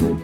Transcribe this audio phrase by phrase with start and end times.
[0.00, 0.22] Welcome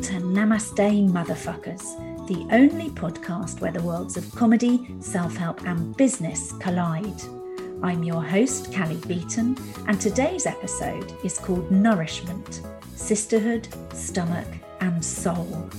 [0.00, 6.52] to Namaste Motherfuckers, the only podcast where the worlds of comedy, self help, and business
[6.54, 7.22] collide.
[7.80, 9.56] I'm your host, Callie Beaton,
[9.86, 12.62] and today's episode is called Nourishment
[12.96, 14.48] Sisterhood, Stomach,
[14.80, 15.70] and Soul.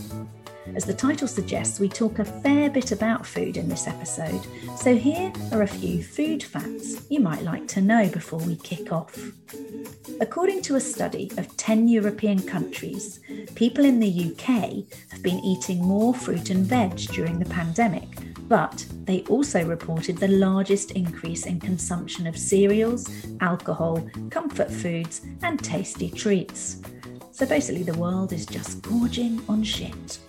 [0.75, 4.41] As the title suggests, we talk a fair bit about food in this episode,
[4.77, 8.91] so here are a few food facts you might like to know before we kick
[8.91, 9.31] off.
[10.21, 13.19] According to a study of 10 European countries,
[13.55, 18.07] people in the UK have been eating more fruit and veg during the pandemic,
[18.47, 23.09] but they also reported the largest increase in consumption of cereals,
[23.41, 26.81] alcohol, comfort foods, and tasty treats.
[27.31, 30.19] So basically, the world is just gorging on shit.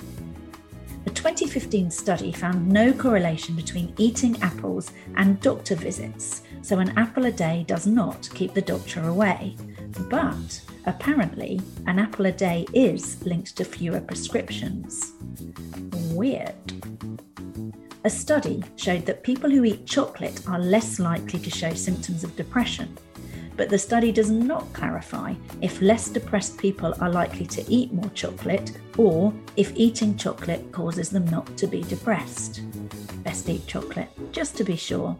[1.06, 7.24] A 2015 study found no correlation between eating apples and doctor visits, so an apple
[7.24, 9.56] a day does not keep the doctor away.
[10.10, 15.12] But apparently, an apple a day is linked to fewer prescriptions.
[16.12, 16.54] Weird.
[18.04, 22.36] A study showed that people who eat chocolate are less likely to show symptoms of
[22.36, 22.96] depression,
[23.60, 28.08] but the study does not clarify if less depressed people are likely to eat more
[28.14, 32.62] chocolate or if eating chocolate causes them not to be depressed.
[33.22, 35.14] Best eat chocolate, just to be sure.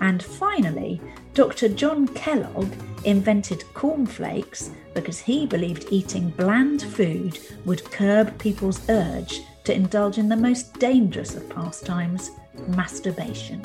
[0.00, 0.98] And finally,
[1.34, 1.68] Dr.
[1.68, 2.72] John Kellogg
[3.04, 10.30] invented cornflakes because he believed eating bland food would curb people's urge to indulge in
[10.30, 12.30] the most dangerous of pastimes
[12.68, 13.62] masturbation.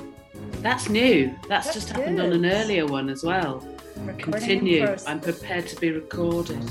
[0.62, 1.36] That's new.
[1.48, 3.66] That's, That's just happened on an earlier one as well.
[3.98, 4.86] Recording Continue.
[4.86, 5.08] process.
[5.08, 6.62] I'm prepared to be recorded.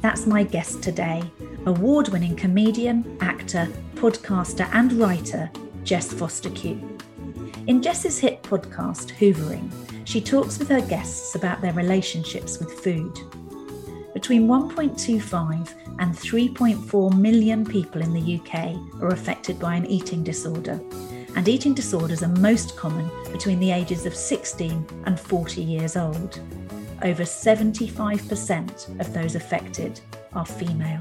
[0.00, 1.22] That's my guest today,
[1.66, 5.50] award winning comedian, actor, podcaster, and writer,
[5.84, 7.00] Jess Fostekew.
[7.68, 9.70] In Jess's hit podcast, Hoovering,
[10.04, 13.16] she talks with her guests about their relationships with food.
[14.12, 20.80] Between 1.25 and 3.4 million people in the UK are affected by an eating disorder,
[21.36, 26.40] and eating disorders are most common between the ages of 16 and 40 years old.
[27.02, 30.00] Over 75% of those affected
[30.34, 31.00] are female.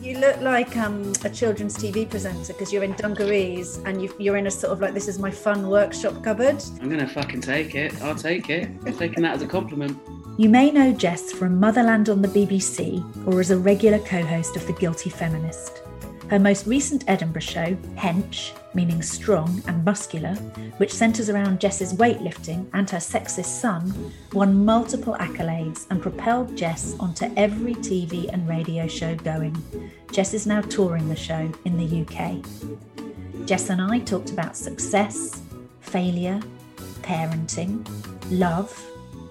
[0.00, 4.36] You look like um, a children's TV presenter because you're in dungarees and you you're
[4.36, 6.62] in a sort of like this is my fun workshop cupboard.
[6.82, 8.02] I'm gonna fucking take it.
[8.02, 8.68] I'll take it.
[8.84, 9.96] I'm taking that as a compliment.
[10.36, 14.56] You may know Jess from Motherland on the BBC or as a regular co host
[14.56, 15.80] of The Guilty Feminist.
[16.28, 20.34] Her most recent Edinburgh show, Hench, meaning strong and muscular,
[20.78, 26.94] which centres around Jess's weightlifting and her sexist son, won multiple accolades and propelled Jess
[26.98, 29.56] onto every TV and radio show going.
[30.12, 33.46] Jess is now touring the show in the UK.
[33.46, 35.42] Jess and I talked about success,
[35.80, 36.40] failure,
[37.02, 37.86] parenting,
[38.30, 38.72] love,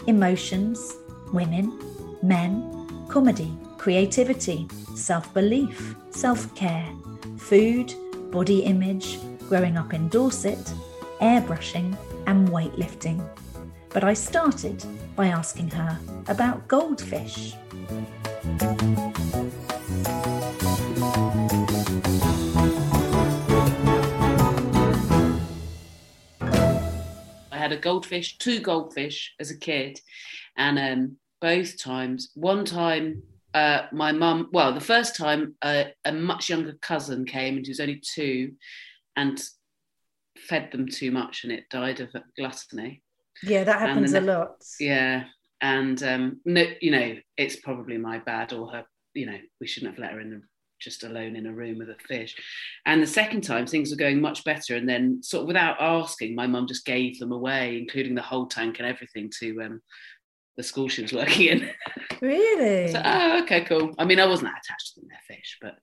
[0.08, 0.96] emotions,
[1.32, 1.78] women,
[2.22, 6.88] men, comedy, creativity, self belief, self care,
[7.38, 7.94] food,
[8.32, 10.74] body image, growing up in Dorset,
[11.22, 13.24] airbrushing, and weightlifting.
[13.90, 14.84] But I started
[15.16, 17.56] by asking her about goldfish.
[27.52, 30.00] I had a goldfish, two goldfish as a kid,
[30.58, 33.22] and um, both times, one time,
[33.54, 37.70] uh, my mum, well, the first time, uh, a much younger cousin came and he
[37.70, 38.54] was only two
[39.16, 39.42] and
[40.38, 43.02] fed them too much and it died of gluttony.
[43.42, 44.64] Yeah, that happens the a lot.
[44.80, 45.26] Yeah.
[45.62, 49.94] And, um, no, you know, it's probably my bad or her, you know, we shouldn't
[49.94, 50.42] have let her in the,
[50.82, 52.36] just alone in a room with a fish.
[52.86, 54.76] And the second time, things were going much better.
[54.76, 58.48] And then, sort of without asking, my mum just gave them away, including the whole
[58.48, 59.82] tank and everything, to um,
[60.58, 61.70] the school she was working in.
[62.22, 62.92] Really?
[62.92, 63.94] so, oh, okay, cool.
[63.98, 65.76] I mean, I wasn't that attached to them, their fish, but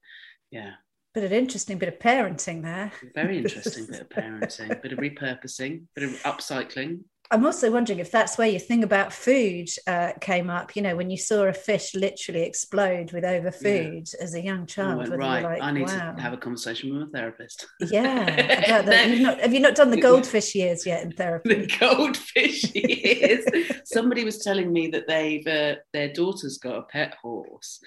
[0.51, 0.73] yeah,
[1.13, 2.93] But an interesting bit of parenting there.
[3.15, 7.01] very interesting bit of parenting, bit of repurposing, bit of upcycling.
[7.33, 10.75] I'm also wondering if that's where your thing about food uh, came up.
[10.75, 14.99] You know, when you saw a fish literally explode with overfood as a young child,
[14.99, 16.15] went, right, like, I need wow.
[16.15, 17.67] to have a conversation with a therapist.
[17.81, 19.11] Yeah, about that.
[19.11, 21.55] You've not, have you not done the goldfish years yet in therapy?
[21.55, 23.45] the goldfish years.
[23.85, 27.81] Somebody was telling me that they've uh, their daughter's got a pet horse,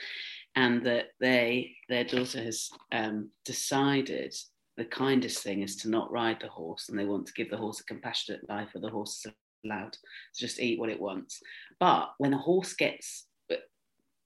[0.56, 4.36] and that they their daughter has um, decided
[4.78, 7.58] the kindest thing is to not ride the horse, and they want to give the
[7.58, 9.34] horse a compassionate life, where the horse is
[9.66, 10.00] allowed to
[10.40, 11.40] just eat what it wants.
[11.80, 13.28] But when a horse gets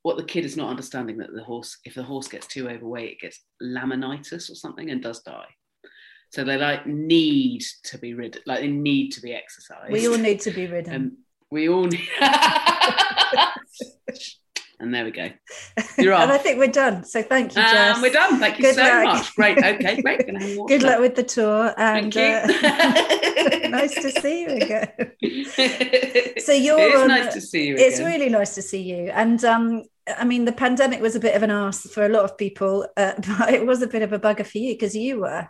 [0.08, 3.12] what the kid is not understanding that the horse, if the horse gets too overweight,
[3.12, 5.50] it gets laminitis or something and does die.
[6.32, 9.92] So they like need to be ridden, like they need to be exercised.
[9.92, 10.94] We all need to be ridden.
[10.94, 11.12] And
[11.52, 12.08] we all need.
[14.80, 15.30] and there we go.
[15.98, 16.24] You're on.
[16.24, 16.32] and.
[16.32, 17.04] I think we're done.
[17.04, 17.94] So thank you, Jess.
[17.96, 18.40] And we're done.
[18.40, 19.04] Thank you Good so luck.
[19.06, 19.36] much.
[19.36, 19.58] Great.
[19.58, 20.28] Okay, great.
[20.68, 22.56] Good luck with the tour and Thank you.
[23.66, 26.34] uh, nice to see you again.
[26.40, 27.76] So you're on- nice to see you.
[27.76, 28.12] It's again.
[28.12, 29.10] really nice to see you.
[29.14, 32.24] And um, I mean, the pandemic was a bit of an ass for a lot
[32.24, 35.20] of people, uh, but it was a bit of a bugger for you because you
[35.22, 35.50] were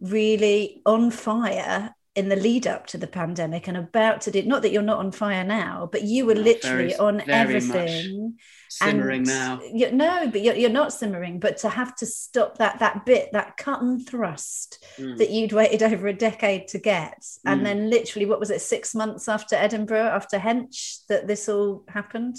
[0.00, 4.62] really on fire in the lead up to the pandemic and about to do not
[4.62, 7.74] that you're not on fire now, but you were No, literally very- on very much
[7.76, 8.38] everything.
[8.68, 9.60] simmering and now.
[9.72, 11.40] you, no, but you're, you're not simmering.
[11.40, 15.18] But to have to stop that that bit, that cut and thrust Mm.
[15.18, 17.64] that you'd waited over a decade to get, and Mm.
[17.64, 22.36] then literally, what was it, six months after Edinburgh, after Hench, that this all happened?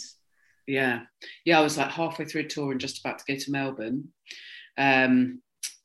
[0.68, 1.01] Yeah,
[1.44, 1.60] yeah.
[1.60, 4.07] I was like halfway through a tour and just about to go to Melbourne.
[4.77, 5.42] Um,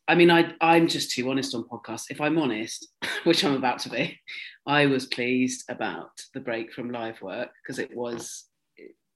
[0.09, 2.11] I mean, I I'm just too honest on podcasts.
[2.11, 2.89] If I'm honest,
[3.25, 4.19] which I'm about to be,
[4.67, 8.47] I was pleased about the break from live work because it was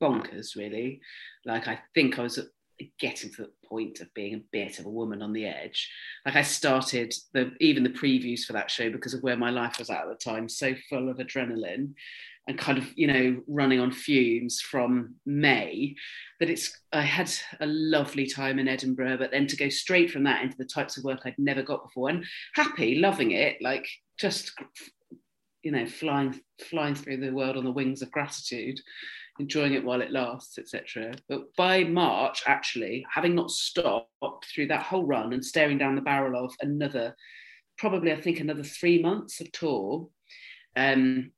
[0.03, 1.01] bonkers, really.
[1.45, 2.39] Like I think I was
[2.99, 5.91] getting to the point of being a bit of a woman on the edge.
[6.27, 9.79] Like I started the even the previews for that show because of where my life
[9.79, 11.95] was at at the time, so full of adrenaline
[12.47, 15.95] and kind of you know running on fumes from May.
[16.41, 20.25] That it's I had a lovely time in Edinburgh but then to go straight from
[20.25, 22.25] that into the types of work I'd never got before and
[22.55, 23.87] happy loving it like
[24.19, 24.53] just
[25.63, 26.39] you know flying
[26.69, 28.79] flying through the world on the wings of gratitude
[29.41, 34.83] enjoying it while it lasts etc but by March actually having not stopped through that
[34.83, 37.17] whole run and staring down the barrel of another
[37.79, 40.09] probably I think another 3 months of tour
[40.77, 41.31] um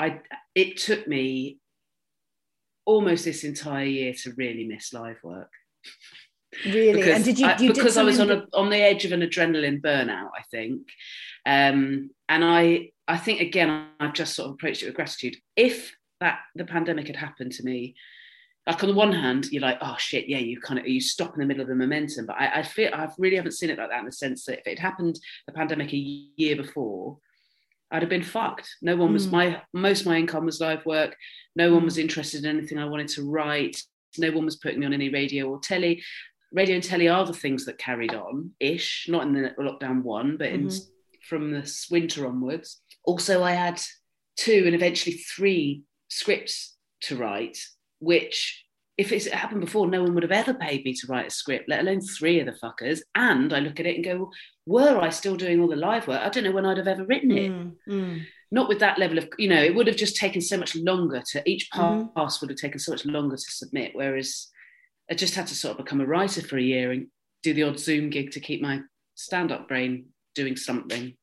[0.00, 0.20] I
[0.54, 1.58] it took me
[2.86, 5.52] almost this entire year to really miss live work.
[6.64, 7.12] Really?
[7.12, 7.46] and did you?
[7.46, 10.30] I, you because did I was on a, on the edge of an adrenaline burnout,
[10.36, 10.82] I think,
[11.46, 15.36] um, and I I think again I've just sort of approached it with gratitude.
[15.54, 17.94] If that the pandemic had happened to me,
[18.66, 21.34] like on the one hand, you're like, oh shit, yeah, you kind of you stop
[21.34, 22.26] in the middle of the momentum.
[22.26, 24.58] But I, I feel I really haven't seen it like that in the sense that
[24.58, 25.96] if it happened the pandemic a
[26.36, 27.18] year before,
[27.90, 28.68] I'd have been fucked.
[28.82, 29.32] No one was Mm.
[29.32, 31.16] my most of my income was live work.
[31.56, 33.82] No one was interested in anything I wanted to write.
[34.18, 36.02] No one was putting me on any radio or telly.
[36.52, 40.36] Radio and telly are the things that carried on ish, not in the lockdown one,
[40.36, 40.80] but in, Mhm.
[41.28, 42.80] from this winter onwards.
[43.04, 43.80] Also, I had
[44.36, 47.58] two and eventually three scripts to write,
[48.00, 48.64] which
[49.00, 51.70] if it's happened before, no one would have ever paid me to write a script,
[51.70, 53.00] let alone three of the fuckers.
[53.14, 54.30] And I look at it and go,
[54.66, 56.20] were I still doing all the live work?
[56.20, 57.50] I don't know when I'd have ever written it.
[57.50, 58.22] Mm, mm.
[58.50, 61.22] Not with that level of, you know, it would have just taken so much longer
[61.30, 63.92] to, each pass would have taken so much longer to submit.
[63.94, 64.48] Whereas
[65.10, 67.06] I just had to sort of become a writer for a year and
[67.42, 68.82] do the odd Zoom gig to keep my
[69.14, 71.14] stand up brain doing something.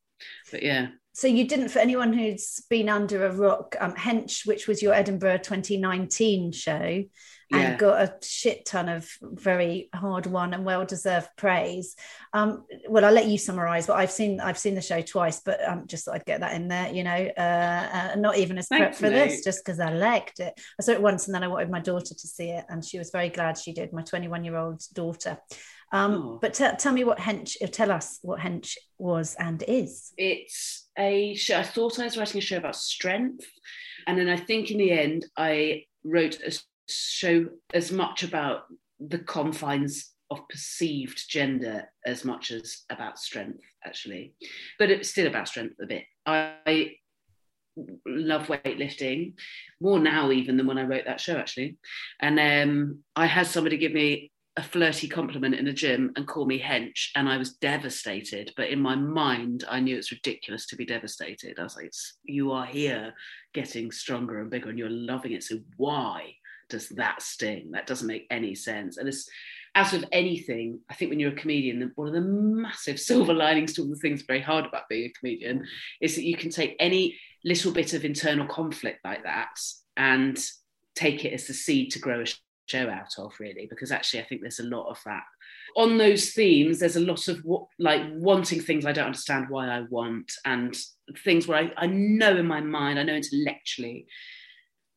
[0.50, 0.88] But yeah.
[1.14, 4.96] So you didn't, for anyone who's been under a rock, um, Hench, which was your
[4.96, 7.04] Edinburgh 2019 show,
[7.52, 11.96] and got a shit ton of very hard won and well deserved praise.
[12.34, 13.88] Um, well, I'll let you summarise.
[13.88, 16.56] But I've seen I've seen the show twice, but um, just thought I'd get that
[16.56, 16.92] in there.
[16.92, 20.40] You know, uh, uh, not even as prep Thanks, for this, just because I liked
[20.40, 20.54] it.
[20.80, 22.98] I saw it once, and then I wanted my daughter to see it, and she
[22.98, 23.94] was very glad she did.
[23.94, 25.38] My 21 year old daughter.
[25.94, 26.40] Um, Oh.
[26.42, 27.56] But t- tell me what Hench.
[27.64, 30.12] uh, Tell us what Hench was and is.
[30.18, 31.60] it's a show.
[31.60, 33.46] I thought I was writing a show about strength,
[34.06, 36.52] and then I think in the end I wrote a
[36.90, 38.64] show as much about
[39.00, 44.34] the confines of perceived gender as much as about strength, actually.
[44.78, 46.04] But it's still about strength a bit.
[46.26, 46.96] I
[48.06, 49.34] love weightlifting
[49.80, 51.78] more now even than when I wrote that show, actually.
[52.20, 56.48] And um, I had somebody give me a flirty compliment in a gym and call
[56.48, 60.76] me hench and i was devastated but in my mind i knew it's ridiculous to
[60.76, 63.14] be devastated i was like "It's- you are here
[63.54, 66.34] getting stronger and bigger and you're loving it so why
[66.70, 67.72] does that sting?
[67.72, 68.98] That doesn't make any sense.
[68.98, 69.30] And it's
[69.78, 73.74] as with anything i think when you're a comedian one of the massive silver linings
[73.74, 75.64] to all the things very hard about being a comedian
[76.02, 79.56] is that you can take any little bit of internal conflict like that
[79.96, 80.38] and
[80.96, 82.26] take it as the seed to grow a
[82.66, 85.24] show out of really because actually i think there's a lot of that.
[85.78, 89.68] On those themes there's a lot of what like wanting things i don't understand why
[89.68, 90.76] i want and
[91.24, 94.08] things where i, I know in my mind i know intellectually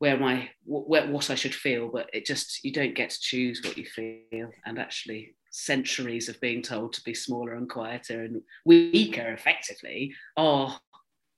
[0.01, 3.61] where my where, what i should feel but it just you don't get to choose
[3.65, 8.43] what you feel and actually centuries of being told to be smaller and quieter and
[8.65, 10.81] weaker effectively are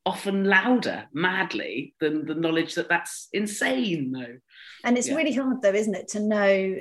[0.07, 4.37] often louder madly than the knowledge that that's insane though
[4.85, 5.15] And it's Yeah.
[5.17, 6.77] really hard, though, isn't it, to know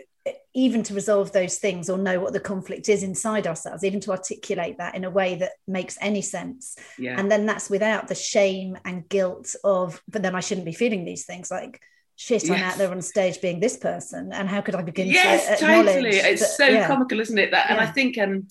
[0.54, 4.12] even to resolve those things or know what the conflict is inside ourselves, even to
[4.12, 6.76] articulate that in a way that makes any sense.
[6.98, 7.18] Yeah.
[7.18, 11.06] And then that's without the shame and guilt of, but then I shouldn't be feeling
[11.06, 11.82] these things like,
[12.18, 14.34] shit, I'm out there on stage being this person.
[14.34, 16.18] And how could I begin yes, to acknowledge totally.
[16.18, 16.88] It's that- so yeah.
[16.88, 17.52] comical, isn't it?
[17.52, 18.48] That, and I think, um,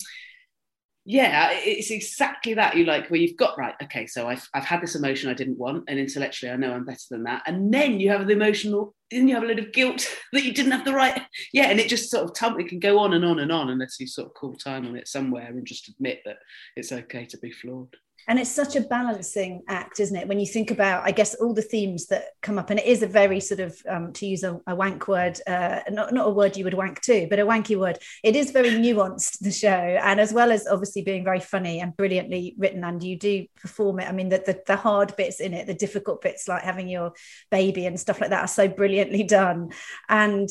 [1.03, 2.77] yeah, it's exactly that.
[2.77, 3.73] You like where you've got right.
[3.81, 6.85] Okay, so I've I've had this emotion I didn't want, and intellectually I know I'm
[6.85, 7.41] better than that.
[7.47, 10.53] And then you have the emotional, then you have a load of guilt that you
[10.53, 11.19] didn't have the right.
[11.53, 13.69] Yeah, and it just sort of tum- it can go on and on and on
[13.69, 16.37] unless you sort of call time on it somewhere and just admit that
[16.75, 17.95] it's okay to be flawed.
[18.27, 20.27] And it's such a balancing act isn't it?
[20.27, 23.03] When you think about i guess all the themes that come up and it is
[23.03, 26.31] a very sort of um, to use a, a wank word uh, not, not a
[26.31, 27.97] word you would wank to but a wanky word.
[28.23, 31.95] It is very nuanced the show and as well as obviously being very funny and
[31.95, 34.07] brilliantly written and you do perform it.
[34.07, 37.13] I mean the, the, the hard bits in it the difficult bits like having your
[37.49, 39.71] baby and stuff like that are so brilliantly done.
[40.09, 40.49] And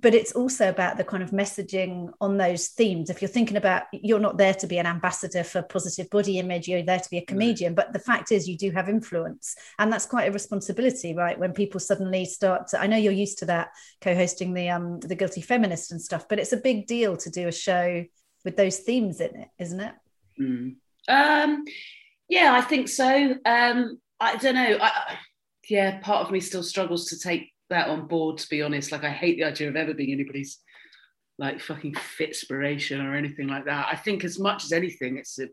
[0.00, 3.10] but it's also about the kind of messaging on those themes.
[3.10, 6.68] If you're thinking about you're not there to be an ambassador for positive body image
[6.68, 9.92] you're there to be a comedian but the fact is you do have influence and
[9.92, 13.46] that's quite a responsibility right when people suddenly start to, i know you're used to
[13.46, 13.68] that
[14.00, 17.48] co-hosting the um the guilty feminist and stuff but it's a big deal to do
[17.48, 18.04] a show
[18.44, 19.94] with those themes in it isn't it
[20.40, 20.76] Mm.
[21.08, 21.64] Um,
[22.28, 23.34] yeah, I think so.
[23.44, 24.78] Um, I don't know.
[24.80, 25.18] I, I-
[25.68, 28.38] yeah, part of me still struggles to take that on board.
[28.38, 30.58] To be honest, like I hate the idea of ever being anybody's
[31.38, 33.88] like fucking fitspiration or anything like that.
[33.92, 35.48] I think as much as anything, it's a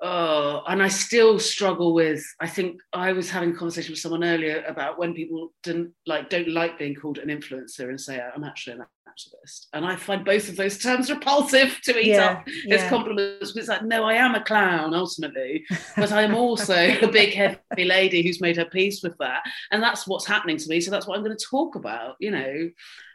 [0.00, 2.24] oh, and I still struggle with.
[2.40, 6.30] I think I was having a conversation with someone earlier about when people don't like
[6.30, 10.24] don't like being called an influencer and say I'm actually an activist, and I find
[10.24, 13.52] both of those terms repulsive to eat Yeah, up as compliments.
[13.52, 15.64] Because it's like, no, I am a clown ultimately,
[15.96, 20.06] but I'm also a big heavy lady who's made her peace with that, and that's
[20.06, 20.80] what's happening to me.
[20.80, 22.16] So that's what I'm going to talk about.
[22.20, 22.70] You know.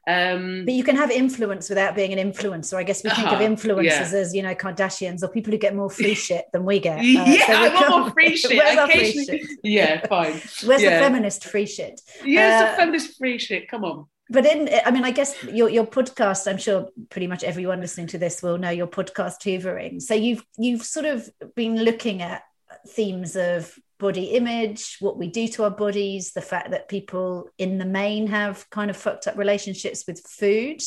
[0.08, 2.76] Um, but you can have influence without being an influencer.
[2.76, 4.18] I guess we think of Uh-huh, influencers yeah.
[4.18, 7.00] as you know Kardashians or people who get more free shit than we get.
[7.00, 8.58] Uh, Yeah, so I want more free shit.
[8.58, 9.42] Where's our free shit?
[9.64, 10.34] yeah, fine.
[10.66, 12.02] Where's the feminist free shit?
[12.26, 13.68] Yes, Uh, the feminist free shit.
[13.70, 14.06] Come on.
[14.30, 16.50] But in, I mean, I guess your your podcast.
[16.50, 20.02] I'm sure pretty much everyone listening to this will know your podcast Hoovering.
[20.02, 22.42] So you've you've sort of been looking at
[22.88, 27.78] themes of body image, what we do to our bodies, the fact that people in
[27.78, 30.82] the main have kind of fucked up relationships with food.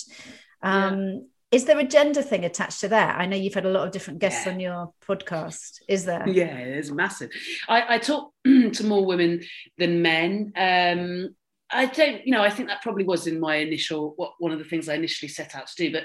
[0.62, 3.18] Um, Is there a gender thing attached to that?
[3.20, 4.52] I know you've had a lot of different guests Yeah.
[4.52, 5.80] on your podcast.
[5.88, 6.28] Is there?
[6.28, 7.30] Yeah, it's massive.
[7.68, 9.42] I, I talk to more women
[9.78, 10.52] than men.
[10.56, 11.36] Um,
[11.70, 14.58] I don't, you know, I think that probably was in my initial, what one of
[14.58, 15.92] the things I initially set out to do.
[15.92, 16.04] But,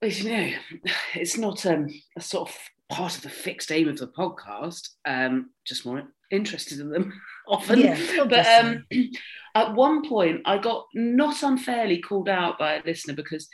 [0.00, 0.50] but you know,
[1.14, 1.86] it's not um,
[2.16, 2.56] a sort of
[2.90, 4.88] part of the fixed aim of the podcast.
[5.06, 7.12] Um, just more interested in them
[7.48, 7.80] often.
[7.80, 8.84] Yeah, but um,
[9.54, 13.48] at one point, I got not unfairly called out by a listener because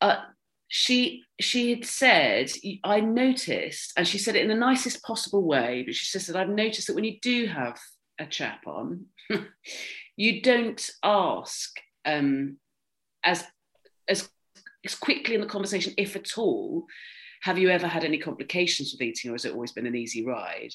[0.00, 0.16] uh,
[0.68, 2.50] she she had said
[2.84, 6.36] I noticed, and she said it in the nicest possible way, but she just said
[6.36, 7.78] I've noticed that when you do have
[8.18, 9.06] a chap on,
[10.16, 12.56] you don't ask um,
[13.24, 13.44] as
[14.08, 14.28] as
[14.84, 16.86] as quickly in the conversation, if at all.
[17.42, 20.24] Have you ever had any complications with eating, or has it always been an easy
[20.24, 20.74] ride?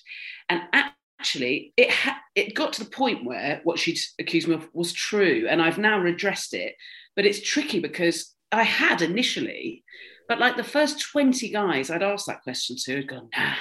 [0.49, 4.69] And actually, it ha- it got to the point where what she'd accused me of
[4.73, 6.75] was true, and I've now redressed it.
[7.15, 9.83] But it's tricky because I had initially,
[10.27, 13.55] but like the first 20 guys I'd asked that question to had gone, nah.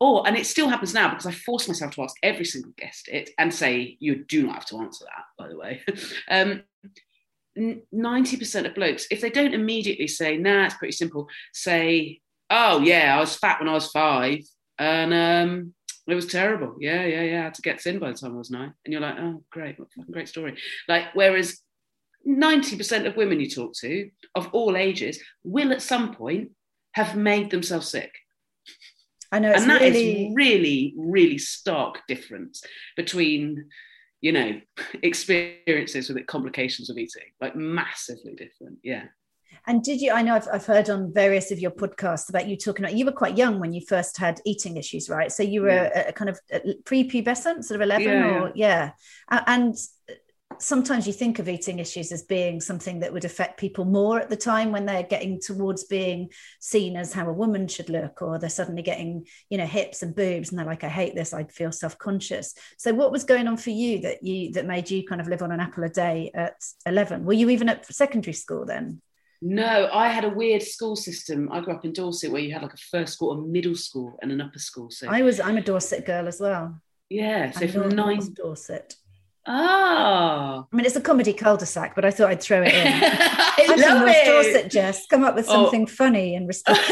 [0.00, 3.08] Or, and it still happens now because I force myself to ask every single guest
[3.08, 5.82] it and say, you do not have to answer that, by the way.
[6.30, 6.62] um,
[7.58, 12.20] 90% of blokes, if they don't immediately say, nah, it's pretty simple, say,
[12.50, 14.40] oh, yeah, I was fat when I was five
[14.78, 15.74] and um,
[16.06, 16.76] it was terrible.
[16.80, 17.40] Yeah, yeah, yeah.
[17.40, 18.74] I had to get thin by the time I was nine.
[18.84, 20.56] And you're like, oh, great, what a great story.
[20.88, 21.60] Like, whereas
[22.26, 26.50] 90% of women you talk to of all ages will at some point
[26.92, 28.12] have made themselves sick.
[29.30, 32.62] I know it's and that is really really, really stark difference
[32.96, 33.66] between,
[34.24, 34.60] you know,
[35.02, 38.78] experiences with it, complications of eating, like massively different.
[38.82, 39.04] Yeah.
[39.66, 40.12] And did you?
[40.12, 43.04] I know I've, I've heard on various of your podcasts about you talking about you
[43.06, 45.30] were quite young when you first had eating issues, right?
[45.30, 45.90] So you were Yeah.
[45.94, 46.38] a, a kind of
[46.84, 48.90] pre-pubescent, sort of eleven, Yeah, or yeah.
[49.30, 49.74] And
[50.58, 54.28] sometimes you think of eating issues as being something that would affect people more at
[54.28, 56.30] the time when they're getting towards being
[56.60, 60.14] seen as how a woman should look, or they're suddenly getting you know hips and
[60.14, 61.32] boobs, and they're like, I hate this.
[61.34, 62.54] i'd feel self-conscious.
[62.78, 65.42] So what was going on for you that you that made you kind of live
[65.42, 66.56] on an apple a day at
[66.86, 67.24] eleven?
[67.24, 69.00] Were you even at secondary school then?
[69.42, 71.50] No, I had a weird school system.
[71.52, 74.18] I grew up in Dorset where you had like a first school, a middle school,
[74.22, 74.90] and an upper school.
[74.90, 76.80] So I was I'm a Dorset girl as well.
[77.10, 78.94] yeah, so I'm from nine Dorset.
[79.46, 82.86] Ah, I mean, it's a comedy cul-de-sac, but I thought I'd throw it in.
[82.86, 84.24] I I'm love it.
[84.26, 85.06] Dorset, Jess.
[85.06, 85.64] Come up with Oh.
[85.64, 86.78] something funny in response.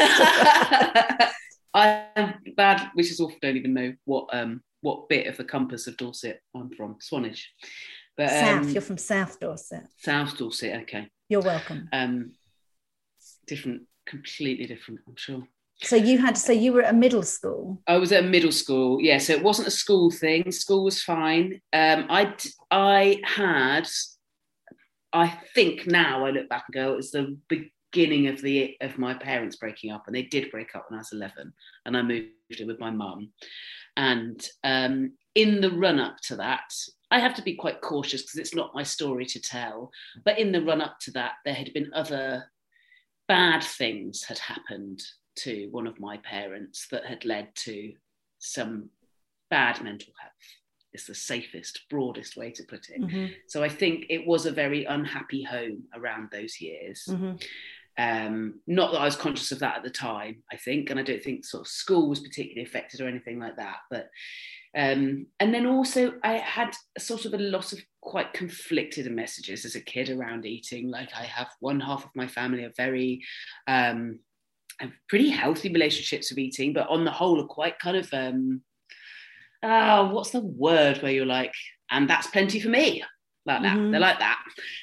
[1.73, 3.37] I'm bad, which is awful.
[3.41, 6.97] Don't even know what um what bit of the compass of Dorset I'm from.
[6.99, 7.51] Swanage,
[8.15, 8.69] but um, South.
[8.73, 9.83] You're from South Dorset.
[9.97, 10.81] South Dorset.
[10.83, 11.89] Okay, You're welcome.
[11.91, 12.33] um,
[13.47, 14.99] different, completely different.
[15.07, 15.43] I'm sure.
[15.83, 16.37] So you had.
[16.37, 17.81] So you were at a middle school.
[17.87, 19.17] I was at a middle school, yeah.
[19.17, 20.51] So it wasn't a school thing.
[20.51, 21.61] School was fine.
[21.73, 22.33] Um, I
[22.71, 23.87] I had,
[25.11, 28.97] I think now I look back and go, it was the beginning of the of
[28.97, 31.53] my parents breaking up, and they did break up when I was eleven,
[31.85, 33.31] and I moved in with my mum.
[33.95, 36.73] And um, in the run up to that,
[37.11, 39.91] I have to be quite cautious because it's not my story to tell.
[40.23, 42.45] But in the run up to that, there had been other
[43.27, 45.01] bad things had happened
[45.37, 47.93] to one of my parents that had led to
[48.39, 48.89] some
[49.49, 50.33] bad mental health.
[50.93, 53.01] Is the safest, broadest way to put it.
[53.01, 57.05] Mhm, So I think it was a very unhappy home around those years.
[57.07, 57.43] mhm.
[57.97, 61.03] Um, not that I was conscious of that at the time, I think, and I
[61.03, 63.77] don't think sort of school was particularly affected or anything like that.
[63.89, 64.09] But
[64.75, 69.75] um, and then also I had sort of a lot of quite conflicted messages as
[69.75, 70.89] a kid around eating.
[70.89, 73.23] Like I have one half of my family are very
[73.67, 74.19] um,
[75.09, 78.61] pretty healthy relationships with eating, but on the whole are quite kind of um,
[79.63, 81.53] oh, what's the word where you're like,
[81.91, 83.03] and that's plenty for me.
[83.45, 83.77] Like that.
[83.77, 83.91] Mhm.
[83.91, 84.39] They're like that.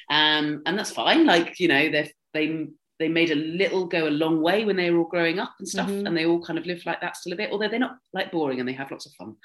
[0.09, 1.25] Um, and that's fine.
[1.25, 2.67] Like, you know, they they
[2.99, 5.67] they made a little go a long way when they were all growing up and
[5.67, 6.05] stuff, Mhm.
[6.05, 8.31] and they all kind of live like that still a bit, although they're not like
[8.31, 9.35] boring and they have lots of fun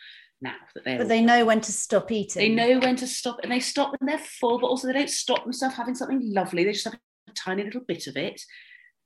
[0.42, 2.40] now that they're But they know when to stop eating.
[2.42, 5.08] they know when to stop and they stop when they're full, but also they don't
[5.08, 6.64] stop themselves having something lovely.
[6.64, 6.98] They just have
[7.28, 8.38] a tiny little bit of it.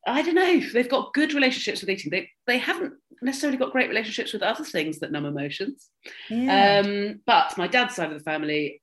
[0.07, 0.61] I don't know.
[0.73, 2.11] They've got good relationships with eating.
[2.11, 5.89] They they haven't necessarily got great relationships with other things that numb emotions.
[6.29, 6.83] Yeah.
[6.85, 8.81] Um, but my dad's side of the family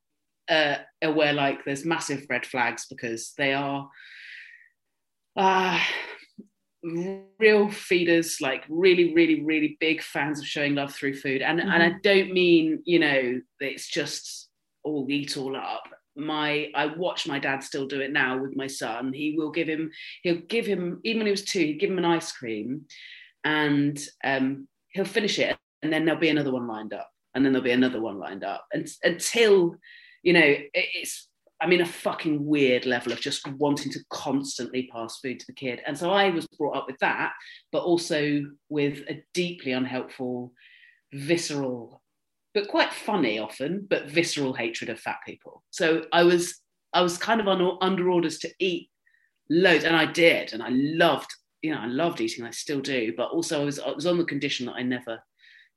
[0.48, 3.88] uh, are where like there's massive red flags because they are
[5.36, 5.80] uh,
[6.82, 11.42] real feeders, like really, really, really big fans of showing love through food.
[11.42, 14.48] And and I don't mean you know it's just
[14.84, 15.84] all eat all up.
[16.18, 19.12] My I watch my dad still do it now with my son.
[19.12, 19.90] He will give him
[20.22, 22.86] he'll give him even when he was two he'd give him an ice cream,
[23.44, 27.52] and um, he'll finish it and then there'll be another one lined up and then
[27.52, 29.74] there'll be another one lined up and until
[30.22, 31.28] you know it, it's
[31.60, 35.52] i mean a fucking weird level of just wanting to constantly pass food to the
[35.52, 37.32] kid and so i was brought up with that
[37.72, 40.52] but also with a deeply unhelpful
[41.12, 42.02] visceral
[42.58, 46.60] but quite funny often but visceral hatred of fat people so i was
[46.92, 48.90] i was kind of on, under orders to eat
[49.50, 51.30] loads and i did and i loved
[51.62, 54.18] you know i loved eating i still do but also i was i was on
[54.18, 55.18] the condition that i never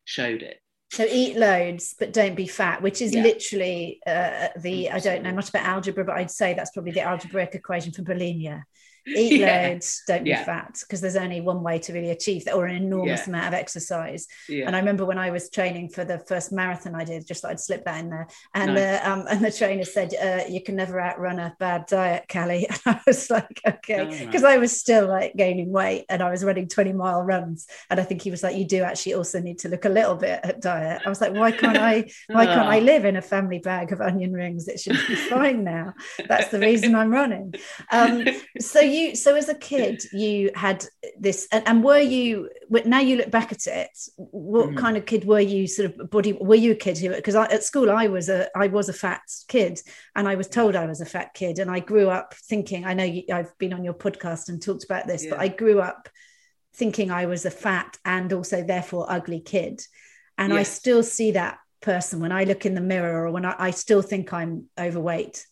[0.05, 0.57] showed it
[0.91, 3.23] So eat loads, but don't be fat, which is Yeah.
[3.23, 7.01] literally uh, the I don't know much about algebra, but I'd say that's probably the
[7.11, 8.63] algebraic equation for bulimia.
[9.07, 9.69] Eat Yeah.
[9.69, 12.75] loads, don't be fat, because there's only one way to really achieve that, or an
[12.75, 13.29] enormous Yeah.
[13.29, 14.27] amount of exercise.
[14.47, 17.41] yeah And I remember when I was training for the first marathon I did, just
[17.41, 18.27] thought I'd slip that in there.
[18.53, 18.99] And Nice.
[19.01, 22.67] the um, and the trainer said, uh, "You can never outrun a bad diet, Callie."
[22.85, 26.29] And I was like, "Okay," Oh, because I was still like gaining weight, and I
[26.29, 27.67] was running twenty mile runs.
[27.89, 30.15] And I think he was like, "You do actually also need to look a little
[30.15, 31.95] bit at diet." I was like, "Why can't I?
[32.27, 32.83] Why can't I Ah.
[32.91, 34.67] live in a family bag of onion rings?
[34.67, 35.93] It should be fine now."
[36.27, 37.53] That's the reason I'm running.
[37.91, 38.25] Um,
[38.59, 40.86] so you so as a kid you had
[41.19, 42.49] this and, and were you
[42.86, 44.77] now you look back at it what Mhm.
[44.77, 47.63] kind of kid were you sort of body were you a kid who because at
[47.63, 49.80] school i was a i was a fat kid
[50.15, 52.93] and i was told i was a fat kid and i grew up thinking i
[52.93, 56.10] know you, i've been on your podcast and talked about this but i grew up
[56.75, 59.82] thinking i was a fat and also therefore ugly kid
[60.38, 63.56] and i still see that person when i look in the mirror or when i,
[63.58, 65.45] I still think i'm overweight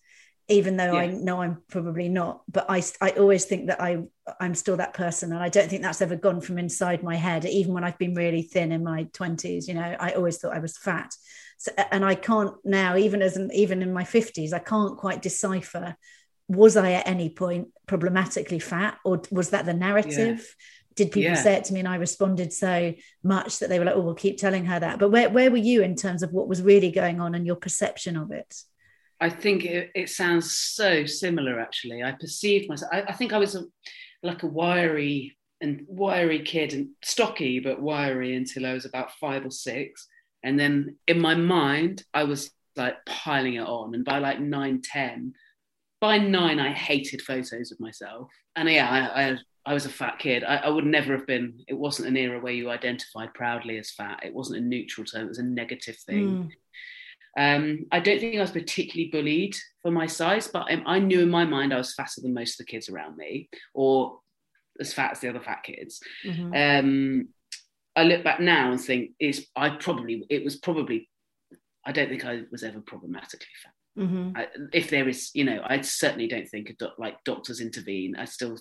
[0.49, 2.41] even though I know I'm probably not.
[2.51, 3.99] But I, I always think that I,
[4.39, 7.45] I'm still that person, and I don't think that's ever gone from inside my head.
[7.45, 10.59] Even when I've been really thin in my twenties, you know, I always thought I
[10.59, 11.13] was fat.
[11.59, 15.95] So, and I can't now, even as even in my fifties, I can't quite decipher.
[16.47, 20.55] Was I at any point problematically fat, or was that the narrative?
[20.95, 21.43] Did people Yeah.
[21.43, 24.15] say it to me and I responded so much that they were like, "Oh, we'll
[24.15, 26.91] keep telling her that." But where where were you in terms of what was really
[26.91, 28.63] going on and your perception of it?
[29.21, 31.59] I think it, it sounds so similar.
[31.59, 32.91] Actually, I perceived myself.
[32.93, 33.65] I, I think I was a,
[34.23, 39.45] like a wiry and wiry kid and stocky, but wiry until I was about five
[39.45, 40.07] or six.
[40.43, 43.93] And then in my mind, I was like piling it on.
[43.93, 45.33] And by like nine, ten,
[45.99, 48.29] by nine, I hated photos of myself.
[48.55, 50.45] And yeah, I, I, I was a fat kid.
[50.45, 51.59] I, I would never have been.
[51.67, 54.21] It wasn't an era where you identified proudly as fat.
[54.23, 55.25] It wasn't a neutral term.
[55.25, 56.27] It was a negative thing.
[56.27, 56.49] Mm.
[57.39, 61.21] Um, I don't think I was particularly bullied for my size, but I, I knew
[61.21, 64.19] in my mind I was fatter than most of the kids around me, or
[64.77, 66.01] as fat as the other fat kids.
[66.25, 66.53] Mm-hmm.
[66.53, 67.29] Um,
[67.95, 71.09] I look back now and think it's I probably it was probably
[71.85, 74.03] I don't think I was ever problematically fat.
[74.03, 74.31] Mm-hmm.
[74.35, 78.17] I, if there is, you know, I certainly don't think like doctors intervene.
[78.17, 78.57] I still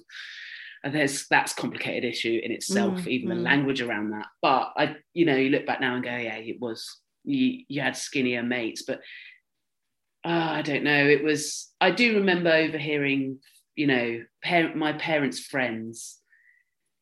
[0.85, 3.11] there's that's complicated issue in itself, mm-hmm.
[3.11, 3.43] even the mm.
[3.43, 4.27] language around that.
[4.41, 7.81] But I, you know, you look back now and go, yeah, it was you, you
[7.81, 9.01] had skinnier mates, but
[10.25, 11.07] uh, I don't know.
[11.07, 13.39] It was I do remember overhearing,
[13.77, 16.19] you know, parent my parents' friends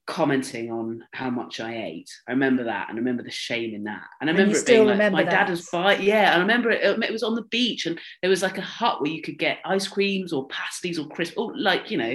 [0.07, 2.11] commenting on how much I ate.
[2.29, 4.05] I remember that, and I remember the shame in that.
[4.21, 5.31] And I remember it being like my that.
[5.31, 8.31] dad was by yeah, and I remember it, it was on the beach, and there
[8.31, 11.57] was like a hut where you could get ice creams or pasties or crisps, or
[11.57, 12.15] like you know,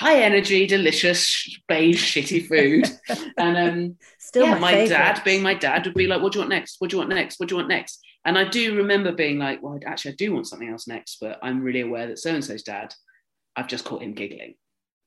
[0.00, 2.88] high energy, delicious, beige, shitty food.
[3.36, 6.38] and um, still, yeah, my, my dad, being my dad, would be like, "What do
[6.38, 6.76] you want next?
[6.78, 7.38] What do you want next?
[7.38, 10.32] What do you want next?" And I do remember being like, "Well, actually, I do
[10.32, 12.94] want something else next," but I'm really aware that so and so's dad.
[13.56, 14.54] I've just caught him giggling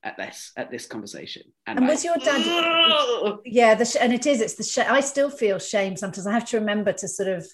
[0.04, 1.44] at this at this conversation.
[1.66, 3.40] And, and like, was your dad?
[3.46, 4.42] yeah, the sh- and it is.
[4.42, 4.64] It's the.
[4.64, 6.28] Sh- I still feel shame sometimes.
[6.28, 7.48] I have to remember to sort of,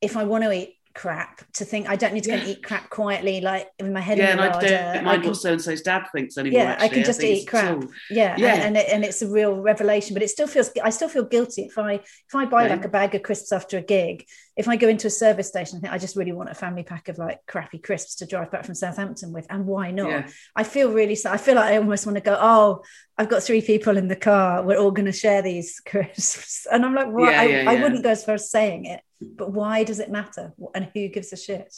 [0.00, 2.36] if I want to eat crap to think I don't need to yeah.
[2.36, 5.04] go and eat crap quietly, like with my head yeah, in the and I don't
[5.04, 6.60] mind what so and so's dad thinks anymore.
[6.60, 6.86] Yeah, actually.
[6.86, 7.84] I can just I eat crap.
[8.10, 10.14] Yeah, yeah, and, and, it, and, it's a real revelation.
[10.14, 12.74] But it still feels I still feel guilty if I if I buy yeah.
[12.74, 14.26] like a bag of crisps after a gig.
[14.60, 16.82] If I go into a service station, I think I just really want a family
[16.82, 20.10] pack of like crappy crisps to drive back from Southampton with, and why not?
[20.10, 20.28] Yeah.
[20.54, 21.34] I feel really sad.
[21.34, 22.36] I feel like I almost want to go.
[22.40, 22.82] Oh,
[23.18, 24.62] I've got three people in the car.
[24.62, 28.10] We're all going to share these crisps, and I'm like, well, I, I wouldn't go
[28.10, 30.54] as far as saying it but why does it matter?
[30.74, 31.74] And who gives a shit?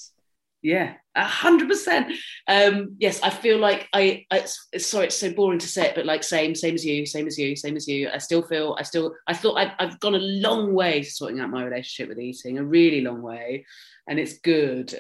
[0.63, 2.13] Yeah, a hundred percent.
[2.47, 4.45] Um, yes, I feel like I, I
[4.79, 7.37] sorry, it's so boring to say it, but like same, same as you, same as
[7.37, 8.09] you, same as you.
[8.09, 11.41] I still feel, I still, I thought I've, I've gone a long way to sorting
[11.41, 13.67] out my relationship with eating, a really long way,
[14.09, 14.95] and it's good.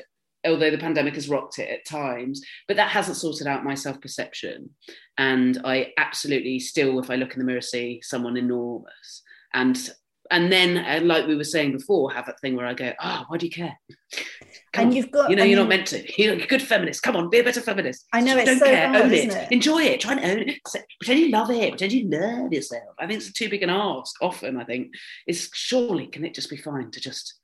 [0.44, 4.01] Although the pandemic has rocked it at times, but that hasn't sorted out my self
[4.01, 4.70] perception.
[5.16, 9.22] And I absolutely still, if I look in the mirror, see someone enormous.
[9.55, 9.79] And
[10.33, 13.37] and then like we were saying before have that thing where i go oh why
[13.37, 13.79] do you care
[14.72, 14.96] Come and on.
[14.96, 17.14] you've got you know I you're mean, not meant to you're a good feminist come
[17.14, 19.30] on be a better feminist i know Just it's don't so care hard, own it.
[19.30, 19.52] it.
[19.52, 20.61] enjoy it try and own it
[20.98, 24.14] pretend you love it pretend you love yourself i think it's too big an ask
[24.22, 24.94] often i think
[25.26, 27.35] it's surely can it just be fine to just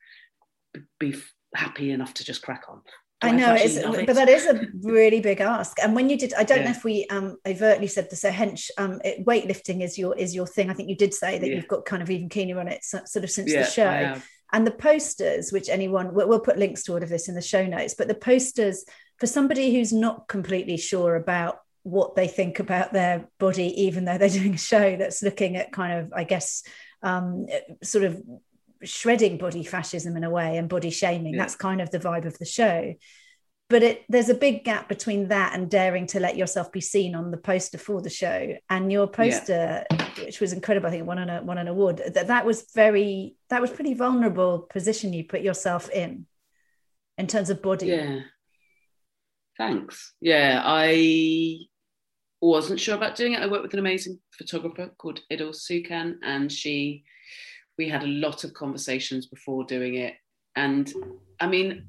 [0.99, 1.15] be
[1.55, 2.81] happy enough to just crack on
[3.21, 4.07] I know it's, it?
[4.07, 5.79] but that is a really big ask.
[5.83, 6.65] And when you did, I don't yeah.
[6.67, 8.21] know if we um, overtly said this.
[8.21, 10.71] So, hench um, it, weightlifting is your is your thing.
[10.71, 11.57] I think you did say that yeah.
[11.57, 14.23] you've got kind of even keener on it, so, sort of since yeah, the show.
[14.53, 17.43] And the posters, which anyone we'll, we'll put links to all of this in the
[17.43, 17.95] show notes.
[17.97, 18.85] But the posters
[19.19, 24.19] for somebody who's not completely sure about what they think about their body, even though
[24.19, 26.63] they're doing a show that's looking at kind of, I guess,
[27.03, 27.47] um,
[27.83, 28.23] sort of
[28.83, 31.35] shredding body fascism in a way and body shaming.
[31.35, 31.41] Yeah.
[31.41, 32.95] That's kind of the vibe of the show.
[33.71, 37.15] But it, there's a big gap between that and daring to let yourself be seen
[37.15, 38.57] on the poster for the show.
[38.71, 40.09] And your poster, yeah.
[40.25, 42.01] which was incredible, I think won an, won an award.
[42.15, 46.27] That that was very that was pretty vulnerable position you put yourself in,
[47.19, 47.89] in terms of body.
[47.89, 48.21] Yeah.
[49.59, 50.15] Thanks.
[50.21, 51.59] Yeah, I
[52.41, 53.43] wasn't sure about doing it.
[53.43, 57.05] I worked with an amazing photographer called Idil Sukan, and she
[57.77, 60.15] we had a lot of conversations before doing it.
[60.57, 60.93] And
[61.41, 61.89] I mean,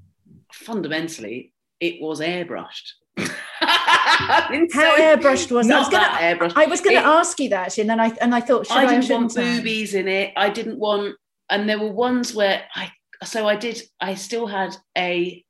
[0.54, 2.92] fundamentally, it was airbrushed.
[3.18, 6.22] How airbrushed was not that?
[6.22, 8.34] I was gonna, I was going to ask you that actually, and then I and
[8.34, 10.34] I thought I didn't I want boobies in it.
[10.36, 11.16] I didn't want,
[11.50, 12.92] and there were ones where I
[13.24, 13.82] so I did.
[14.00, 15.44] I still had a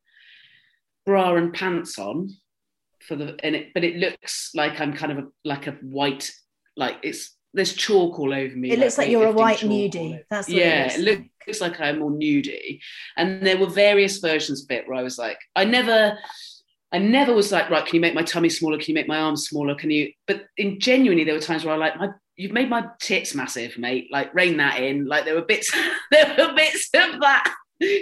[1.05, 2.29] bra and pants on
[3.07, 6.31] for the and it, but it looks like I'm kind of a, like a white,
[6.75, 8.71] like it's there's chalk all over me.
[8.71, 10.21] It looks like you're a white nudie.
[10.29, 10.93] That's yeah.
[10.93, 12.79] It, it looks like I'm all nudie,
[13.17, 16.17] and there were various versions of it where I was like, I never.
[16.91, 18.79] I never was like, right, can you make my tummy smaller?
[18.79, 19.75] Can you make my arms smaller?
[19.75, 20.11] Can you?
[20.25, 23.77] But in genuinely, there were times where I like, my, you've made my tits massive,
[23.77, 24.07] mate.
[24.11, 25.05] Like, rein that in.
[25.05, 25.71] Like, there were bits,
[26.11, 27.53] there were bits of that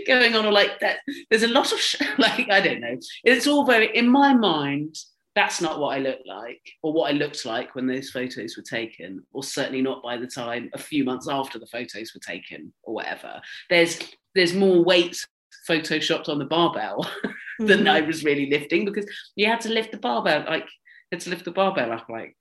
[0.08, 1.00] going on, or like that.
[1.30, 2.98] There's a lot of, sh- like, I don't know.
[3.26, 4.96] It's all very, in my mind,
[5.38, 8.64] that's not what I look like or what I looked like when those photos were
[8.64, 12.74] taken, or certainly not by the time a few months after the photos were taken
[12.82, 13.40] or whatever.
[13.70, 14.00] There's
[14.34, 15.24] there's more weight
[15.70, 17.08] photoshopped on the barbell
[17.60, 17.88] than mm-hmm.
[17.88, 21.30] I was really lifting because you had to lift the barbell like you had to
[21.30, 22.36] lift the barbell up like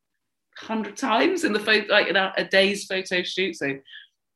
[0.56, 3.56] hundred times in the photo like in a, a day's photo shoot.
[3.56, 3.74] So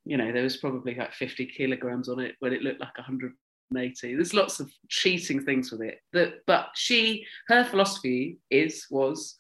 [0.05, 3.33] you know there was probably like 50 kilograms on it when it looked like 100
[3.71, 4.15] 180.
[4.15, 6.01] There's lots of cheating things with it.
[6.13, 9.37] That, but she, her philosophy is was,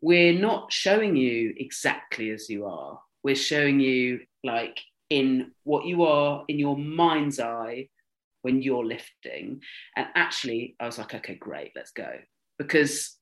[0.00, 2.98] we're not showing you exactly as you are.
[3.22, 7.88] We're showing you like in what you are in your mind's eye
[8.42, 9.62] when you're lifting.
[9.96, 12.10] And actually, I was like, okay, great, let's go.
[12.58, 13.16] Because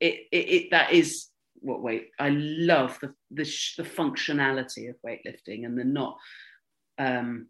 [0.00, 1.28] it, it, it that is
[1.60, 3.44] what weight I love the the,
[3.76, 6.16] the functionality of weightlifting and the not
[6.98, 7.48] um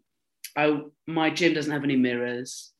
[0.55, 2.71] I my gym doesn't have any mirrors.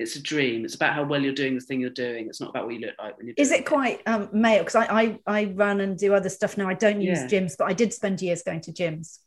[0.00, 0.64] It's a dream.
[0.64, 2.26] It's about how well you're doing the thing you're doing.
[2.26, 4.64] It's not about what you look like when you're is it quite um, male?
[4.64, 6.68] Because I, I i run and do other stuff now.
[6.68, 7.28] I don't use yeah.
[7.28, 9.18] gyms but i did spend years going to gyms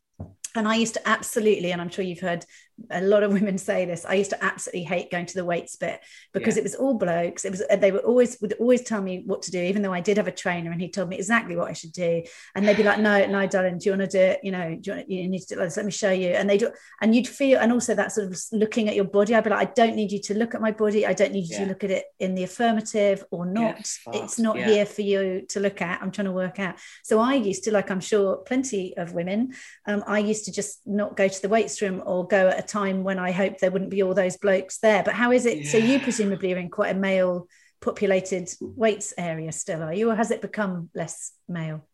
[0.55, 2.45] and I used to absolutely, and I'm sure you've heard
[2.91, 4.05] a lot of women say this.
[4.05, 5.99] I used to absolutely hate going to the weights bit
[6.33, 6.61] because yeah.
[6.61, 7.45] it was all blokes.
[7.45, 10.01] It was they were always would always tell me what to do, even though I
[10.01, 12.23] did have a trainer and he told me exactly what I should do.
[12.55, 14.39] And they'd be like, "No, no, darling, do you want to do it?
[14.43, 15.77] You know, do you, want, you need to do this?
[15.77, 18.39] Let me show you." And they do, and you'd feel, and also that sort of
[18.51, 19.35] looking at your body.
[19.35, 21.05] I'd be like, "I don't need you to look at my body.
[21.05, 21.63] I don't need you yeah.
[21.63, 23.89] to look at it in the affirmative or not.
[24.13, 26.01] it's not here for you to look at.
[26.01, 29.53] I'm trying to work out." So I used to, like I'm sure plenty of women,
[29.85, 32.67] um, I used to just not go to the weights room or go at a
[32.67, 35.03] time when I hoped there wouldn't be all those blokes there.
[35.03, 35.59] But how is it?
[35.59, 35.71] Yeah.
[35.71, 37.47] So you presumably are in quite a male
[37.79, 41.85] populated weights area still, are you, or has it become less male?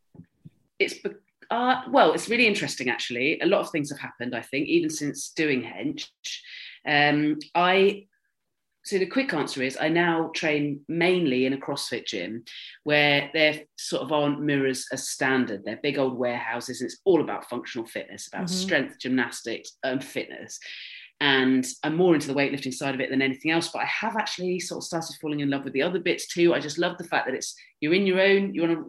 [0.79, 0.95] It's
[1.51, 3.39] uh, well, it's really interesting actually.
[3.41, 6.07] A lot of things have happened, I think, even since doing Hench.
[6.85, 8.07] Um, I
[8.85, 12.43] so the quick answer is I now train mainly in a CrossFit gym
[12.83, 15.63] where there sort of aren't mirrors as standard.
[15.63, 16.81] They're big old warehouses.
[16.81, 18.55] And it's all about functional fitness, about mm-hmm.
[18.55, 20.59] strength, gymnastics, and fitness.
[21.21, 23.69] And I'm more into the weightlifting side of it than anything else.
[23.69, 26.53] But I have actually sort of started falling in love with the other bits too.
[26.53, 28.83] I just love the fact that it's you're in your own, you're on a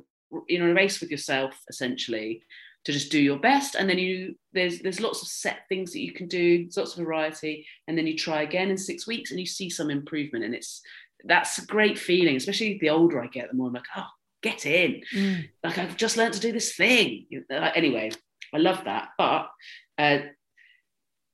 [0.49, 2.43] you're in a race with yourself essentially
[2.85, 3.75] to just do your best.
[3.75, 6.97] And then you there's there's lots of set things that you can do there's lots
[6.97, 7.67] of variety.
[7.89, 10.45] And then you try again in six weeks and you see some improvement.
[10.45, 10.83] And it's
[11.27, 14.05] that's a great feeling especially the older i get the more i'm like oh
[14.43, 15.01] get in.
[15.15, 15.49] Mm.
[15.63, 17.27] like i've just learned to do this thing.
[17.51, 18.11] Anyway
[18.53, 19.09] i love that.
[19.17, 19.49] But
[19.97, 20.19] uh,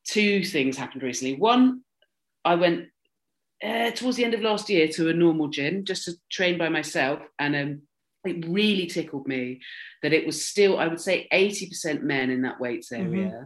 [0.06, 1.36] two things happened recently.
[1.36, 1.82] One
[2.44, 2.86] i went
[3.62, 6.68] uh, towards the end of last year to a normal gym just to train by
[6.68, 7.20] myself.
[7.38, 7.82] And um,
[8.24, 9.61] it really tickled me
[10.02, 13.14] that it was still, I would say, 80% men in that weights mm-hmm.
[13.14, 13.44] area, mm-hmm.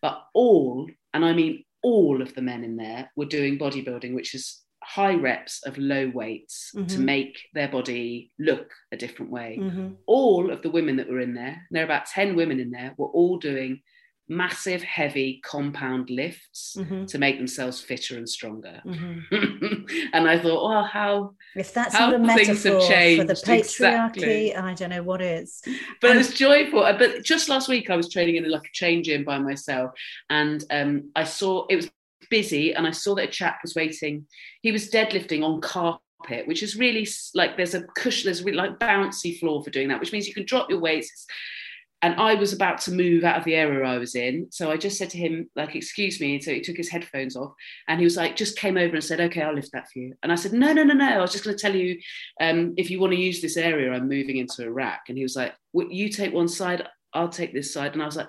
[0.00, 4.34] but all, and I mean all of the men in there were doing bodybuilding, which
[4.34, 6.86] is high reps of low weights mm-hmm.
[6.86, 9.58] to make their body look a different way.
[9.60, 9.92] Mm-hmm.
[10.06, 12.94] All of the women that were in there, there are about 10 women in there,
[12.96, 13.80] were all doing
[14.28, 17.04] massive, heavy compound lifts mm-hmm.
[17.04, 18.80] to make themselves fitter and stronger.
[18.84, 19.84] Mm-hmm.
[20.12, 24.54] and I thought, well, how if that's how not a metaphor for the patriarchy, exactly.
[24.54, 25.60] I don't know what is.
[26.00, 26.84] But and- it's joyful.
[26.84, 29.92] Uh, but just last week, I was training in like a chain gym by myself,
[30.30, 31.90] and um, I saw it was
[32.30, 34.26] busy, and I saw that a chap was waiting.
[34.62, 36.00] He was deadlifting on carpet
[36.46, 40.00] which is really like there's a cushion, there's really like bouncy floor for doing that,
[40.00, 41.26] which means you can drop your weights.
[42.04, 44.48] And I was about to move out of the area I was in.
[44.50, 46.34] So I just said to him, like, excuse me.
[46.34, 47.54] And so he took his headphones off
[47.88, 50.14] and he was like, just came over and said, okay, I'll lift that for you.
[50.22, 51.08] And I said, no, no, no, no.
[51.08, 51.98] I was just going to tell you
[52.42, 55.00] um, if you want to use this area, I'm moving into Iraq.
[55.08, 57.94] And he was like, well, you take one side, I'll take this side.
[57.94, 58.28] And I was like,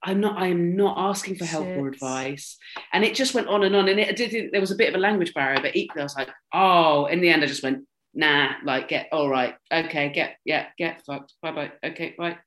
[0.00, 1.76] I'm not, I am not asking for help Shit.
[1.76, 2.56] or advice.
[2.92, 3.88] And it just went on and on.
[3.88, 6.16] And it did, there was a bit of a language barrier, but equally I was
[6.16, 10.36] like, oh, in the end, I just went, nah, like, get, all right, okay, get,
[10.44, 11.34] yeah, get fucked.
[11.42, 11.72] Bye bye.
[11.82, 12.38] Okay, bye.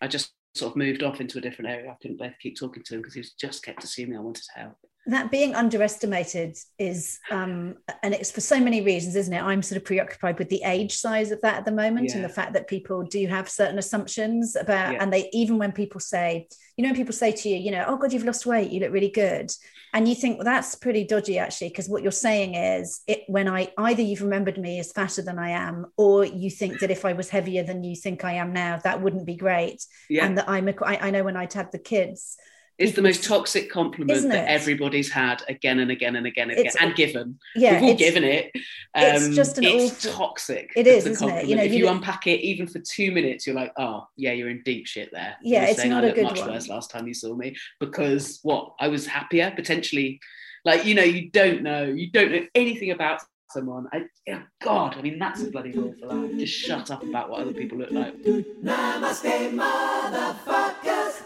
[0.00, 1.90] I just sort of moved off into a different area.
[1.90, 4.44] I couldn't bear to keep talking to him because he just kept assuming I wanted
[4.44, 4.76] to help.
[5.08, 9.42] That being underestimated is, um, and it's for so many reasons, isn't it?
[9.42, 12.16] I'm sort of preoccupied with the age size of that at the moment yeah.
[12.16, 15.02] and the fact that people do have certain assumptions about, yeah.
[15.02, 17.96] and they, even when people say, you know, people say to you, you know, oh
[17.96, 19.50] God, you've lost weight, you look really good
[19.94, 23.48] and you think well, that's pretty dodgy actually because what you're saying is it when
[23.48, 27.04] i either you've remembered me as fatter than i am or you think that if
[27.04, 30.24] i was heavier than you think i am now that wouldn't be great yeah.
[30.24, 32.36] and that i'm a, I, I know when i'd had the kids
[32.78, 36.72] it's the most toxic compliment that everybody's had again and again and again and, again,
[36.80, 37.38] and given.
[37.56, 38.52] Yeah, we've all given it.
[38.54, 38.62] Um,
[38.94, 40.70] it's just an it's awful, toxic.
[40.76, 41.46] It is, isn't it?
[41.46, 44.32] You know, if you, you unpack it even for two minutes, you're like, oh yeah,
[44.32, 45.36] you're in deep shit there.
[45.42, 46.50] Yeah, it's not I a good much one.
[46.50, 50.20] worse last time you saw me because what I was happier potentially.
[50.64, 53.86] Like you know, you don't know, you don't know anything about someone.
[53.92, 56.36] I, oh God, I mean, that's a bloody awful life.
[56.38, 58.16] Just shut up about what other people look like.
[58.22, 59.54] Namaste,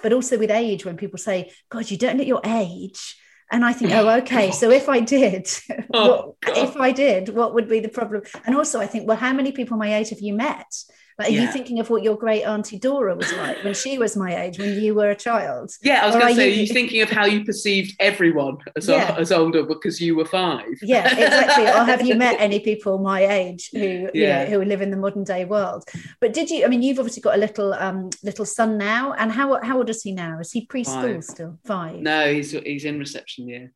[0.02, 3.16] but also with age, when people say, God, you don't look your age.
[3.50, 4.50] And I think, oh, okay.
[4.50, 5.48] So if I did,
[5.94, 8.22] oh, what, if I did, what would be the problem?
[8.46, 10.72] And also, I think, well, how many people my age have you met?
[11.18, 11.42] Like, are yeah.
[11.42, 14.58] you thinking of what your great auntie Dora was like when she was my age,
[14.58, 15.70] when you were a child?
[15.82, 16.54] Yeah, I was going to say, you...
[16.54, 19.14] are you thinking of how you perceived everyone as, yeah.
[19.18, 20.66] as older because you were five?
[20.82, 21.66] Yeah, exactly.
[21.66, 24.10] or have you met any people my age who yeah.
[24.14, 25.84] you know, who live in the modern day world?
[26.20, 26.64] But did you?
[26.64, 29.90] I mean, you've obviously got a little um little son now, and how how old
[29.90, 30.40] is he now?
[30.40, 31.24] Is he preschool five.
[31.24, 31.58] still?
[31.64, 32.00] Five.
[32.00, 33.48] No, he's he's in reception.
[33.48, 33.66] Yeah.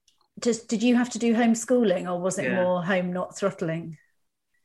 [0.40, 2.62] just did you have to do homeschooling or was it Yeah.
[2.62, 3.99] more home not throttling?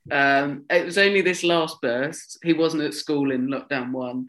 [0.10, 2.40] Um, it was only this last burst.
[2.44, 4.28] He wasn't at school in lockdown one.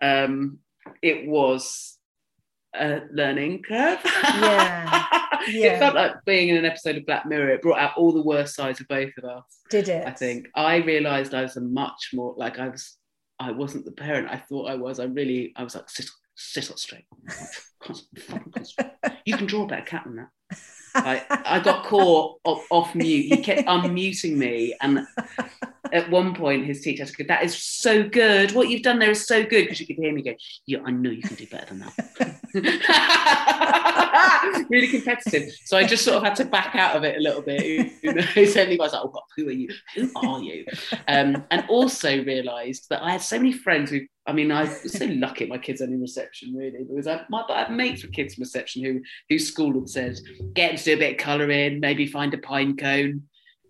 [0.00, 0.58] Um,
[1.02, 1.98] it was
[2.74, 3.98] a learning curve.
[4.04, 5.04] Yeah.
[5.12, 5.12] Yeah.
[5.48, 7.50] It felt like being in an episode of Black Mirror.
[7.50, 9.44] It brought out all the worst sides of both of us.
[9.70, 10.04] Did it?
[10.04, 12.96] I think I realised I was a much more like I was.
[13.38, 14.98] I wasn't the parent I thought I was.
[14.98, 15.52] I really.
[15.54, 17.06] I was like sit, sit up straight.
[19.24, 20.28] You can draw a better cat than that.
[20.96, 23.26] I, I got caught off, off mute.
[23.26, 25.06] He kept unmuting me, and
[25.92, 28.52] at one point, his teacher said, "That is so good.
[28.52, 30.34] What you've done there is so good." Because you could hear me go,
[30.66, 32.40] "Yeah, I know you can do better than that."
[34.70, 35.52] really competitive.
[35.64, 37.92] So I just sort of had to back out of it a little bit.
[38.02, 39.68] You know, certainly I was like, "Oh, God, who are you?
[39.94, 40.64] Who are you?"
[41.08, 44.00] Um, and also realised that I had so many friends who.
[44.26, 47.44] I mean, I was so lucky my kids are in reception, really, because I, my,
[47.48, 50.18] I have mates with kids in reception who whose school had said,
[50.54, 53.22] get them to do a bit of colouring, maybe find a pine cone,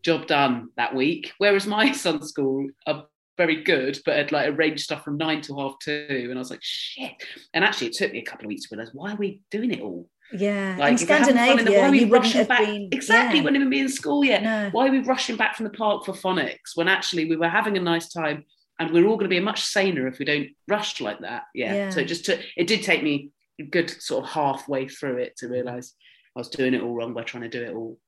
[0.03, 1.33] job done that week.
[1.38, 3.05] Whereas my son's school are
[3.37, 6.27] very good, but had like arranged stuff from nine to half two.
[6.31, 7.12] And I was like, shit.
[7.53, 9.73] And actually, it took me a couple of weeks to realise why are we doing
[9.73, 10.09] it all?
[10.33, 10.77] Yeah.
[10.79, 12.61] Like, in if we're fun in the- Scandinavia, why are we rushing back?
[12.61, 13.45] been Exactly, yeah.
[13.45, 14.42] wouldn't even be in school yet.
[14.42, 14.71] No.
[14.73, 17.77] Why are we rushing back from the park for phonics when actually we were having
[17.77, 18.45] a nice time
[18.79, 21.45] and we're all going to be much saner if we don't rush like that?
[21.55, 21.75] Yeah.
[21.75, 21.91] Yeah.
[21.91, 25.37] So it just took, it did take me a good sort of halfway through it
[25.39, 25.95] to realise
[26.37, 27.99] I was doing it all wrong by trying to do it all.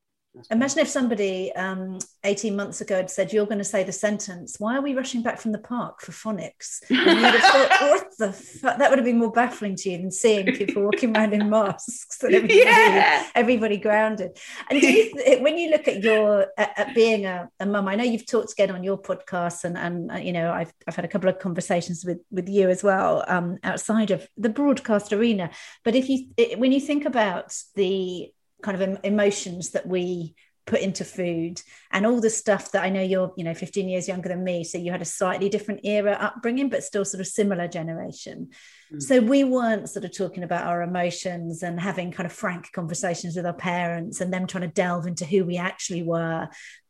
[0.50, 4.56] Imagine if somebody um, 18 months ago had said, You're going to say the sentence,
[4.58, 6.80] Why are we rushing back from the park for phonics?
[6.90, 8.78] And you'd have thought, What the fuck?
[8.78, 12.22] That would have been more baffling to you than seeing people walking around in masks
[12.22, 13.26] and everybody, Yeah.
[13.34, 14.38] everybody grounded.
[14.70, 17.96] And do you, when you look at your, at, at being a, a mum, I
[17.96, 21.04] know you've talked again on your podcast, and, and uh, you know, I've, I've had
[21.04, 25.50] a couple of conversations with, with you as well um, outside of the broadcast arena.
[25.84, 30.34] But if you, it, when you think about the kind of emotions that we
[30.68, 34.06] put into food and all the stuff that I know you're, you know, 15 years
[34.06, 34.64] younger than me.
[34.64, 38.50] So you had a slightly different era upbringing, but still sort of similar generation.
[38.92, 39.02] Mm.
[39.02, 43.34] So we weren't sort of talking about our emotions and having kind of frank conversations
[43.34, 46.48] with our parents and them trying to delve into who we actually were,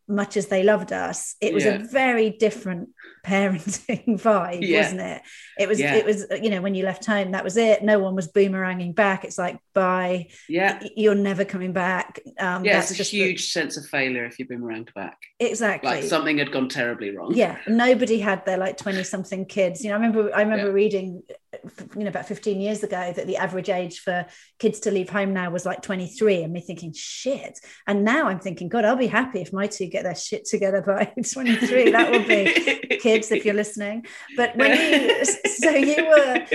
[0.09, 1.37] much as they loved us.
[1.41, 1.75] It was Yeah.
[1.75, 2.89] a very different
[3.27, 4.81] parenting vibe, Yeah.
[4.83, 5.23] wasn't it?
[5.59, 5.95] It was, Yeah.
[5.97, 7.83] it was, you know, when you left home, that was it.
[7.83, 9.25] No one was boomeranging back.
[9.25, 10.81] It's like, bye Yeah.
[10.97, 12.21] you're never coming back.
[12.39, 14.91] Um, Yeah, that's it's a just the- huge sense of failure if you've been around
[14.95, 15.19] back.
[15.39, 15.91] exactly.
[15.91, 17.35] Like something had gone terribly wrong.
[17.35, 19.85] yeah, nobody had their like twenty something kids.
[19.85, 21.23] You know, I remember I remember reading,
[21.97, 24.27] you know, about fifteen years ago that the average age for
[24.59, 27.59] kids to leave home now was like twenty three, and me thinking shit.
[27.87, 30.83] And now I'm thinking, God, I'll be happy if my two get their shit together
[30.83, 31.91] by twenty three.
[31.91, 34.07] That would be kids if you're listening.
[34.37, 35.25] But when you,
[35.59, 36.47] so you were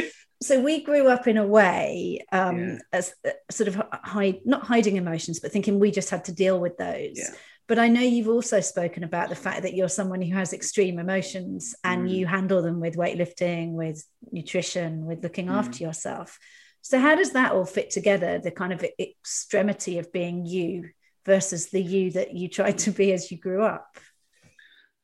[0.41, 2.77] so we grew up in a way um, Yeah.
[2.91, 6.59] as uh, sort of hide, not hiding emotions, but thinking we just had to deal
[6.59, 7.17] with those.
[7.17, 7.29] Yeah.
[7.67, 10.99] But I know you've also spoken about the fact that you're someone who has extreme
[10.99, 12.11] emotions and Mm.
[12.11, 15.53] you handle them with weightlifting, with nutrition, with looking Mm.
[15.53, 16.37] after yourself.
[16.81, 18.39] So how does that all fit together?
[18.39, 20.89] The kind of extremity of being you
[21.25, 23.97] versus the you that you tried to be as you grew up.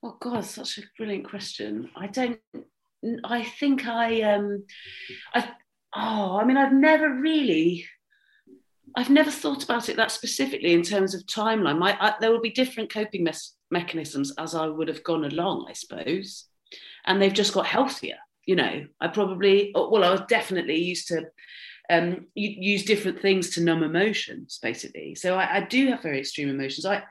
[0.03, 1.89] Oh God, such a brilliant question.
[1.95, 2.39] I don't.
[3.23, 4.21] I think I.
[4.23, 4.65] Um.
[5.33, 5.49] I.
[5.95, 7.85] Oh, I mean, I've never really.
[8.95, 11.79] I've never thought about it that specifically in terms of timeline.
[11.79, 13.27] My, I, there will be different coping
[13.71, 16.45] mechanisms as I would have gone along, I suppose,
[17.05, 18.17] and they've just got healthier.
[18.45, 19.71] You know, I probably.
[19.75, 21.25] oh, Well, I was definitely used to.
[21.91, 25.15] Um, use different things to numb emotions, basically.
[25.15, 26.85] So I, I do have very extreme emotions.
[26.85, 27.01] I,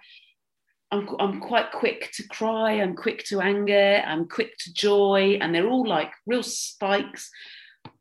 [0.90, 5.54] I'm, I'm quite quick to cry, I'm quick to anger, I'm quick to joy, and
[5.54, 7.28] they're all like real spikes.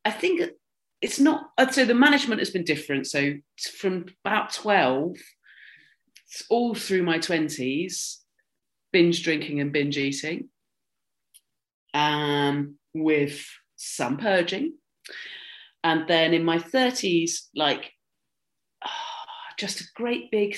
[0.05, 0.51] I think
[1.01, 3.07] it's not, I'd say the management has been different.
[3.07, 3.35] So
[3.79, 5.15] from about 12,
[6.49, 8.17] all through my 20s,
[8.91, 10.49] binge drinking and binge eating,
[11.93, 14.73] um, with some purging.
[15.83, 17.91] And then in my 30s, like
[19.59, 20.57] just a great big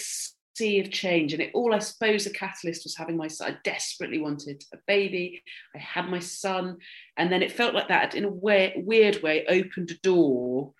[0.59, 1.33] sea of change.
[1.33, 3.51] And it all, I suppose, the catalyst was having my son.
[3.51, 5.41] I desperately wanted a baby.
[5.75, 6.77] I had my son.
[7.17, 10.73] And then it felt like that, in a way, weird way, opened a door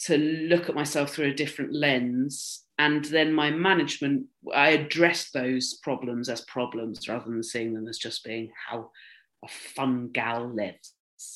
[0.00, 2.62] to look at myself through a different lens.
[2.78, 7.98] And then my management, I addressed those problems as problems rather than seeing them as
[7.98, 8.90] just being how
[9.44, 10.92] a fun gal lives.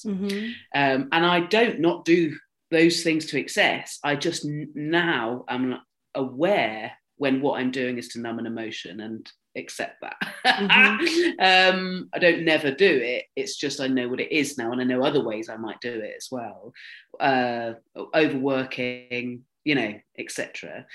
[0.07, 0.51] Mm-hmm.
[0.75, 2.37] Um, and I don't not do
[2.71, 3.99] those things to excess.
[4.05, 5.79] I just now am
[6.15, 10.17] aware when what I'm doing is to numb an emotion and accept that.
[11.75, 13.25] um, I don't never do it.
[13.37, 15.81] It's just I know what it is now, and I know other ways I might
[15.81, 16.73] do it as well.
[17.21, 17.75] Uh,
[18.15, 20.87] overworking, you know, etc.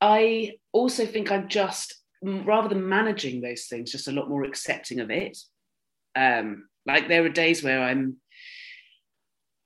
[0.00, 5.00] I also think I'm just rather than managing those things, just a lot more accepting
[5.00, 5.38] of it.
[6.16, 8.16] Um, like there are days where I'm,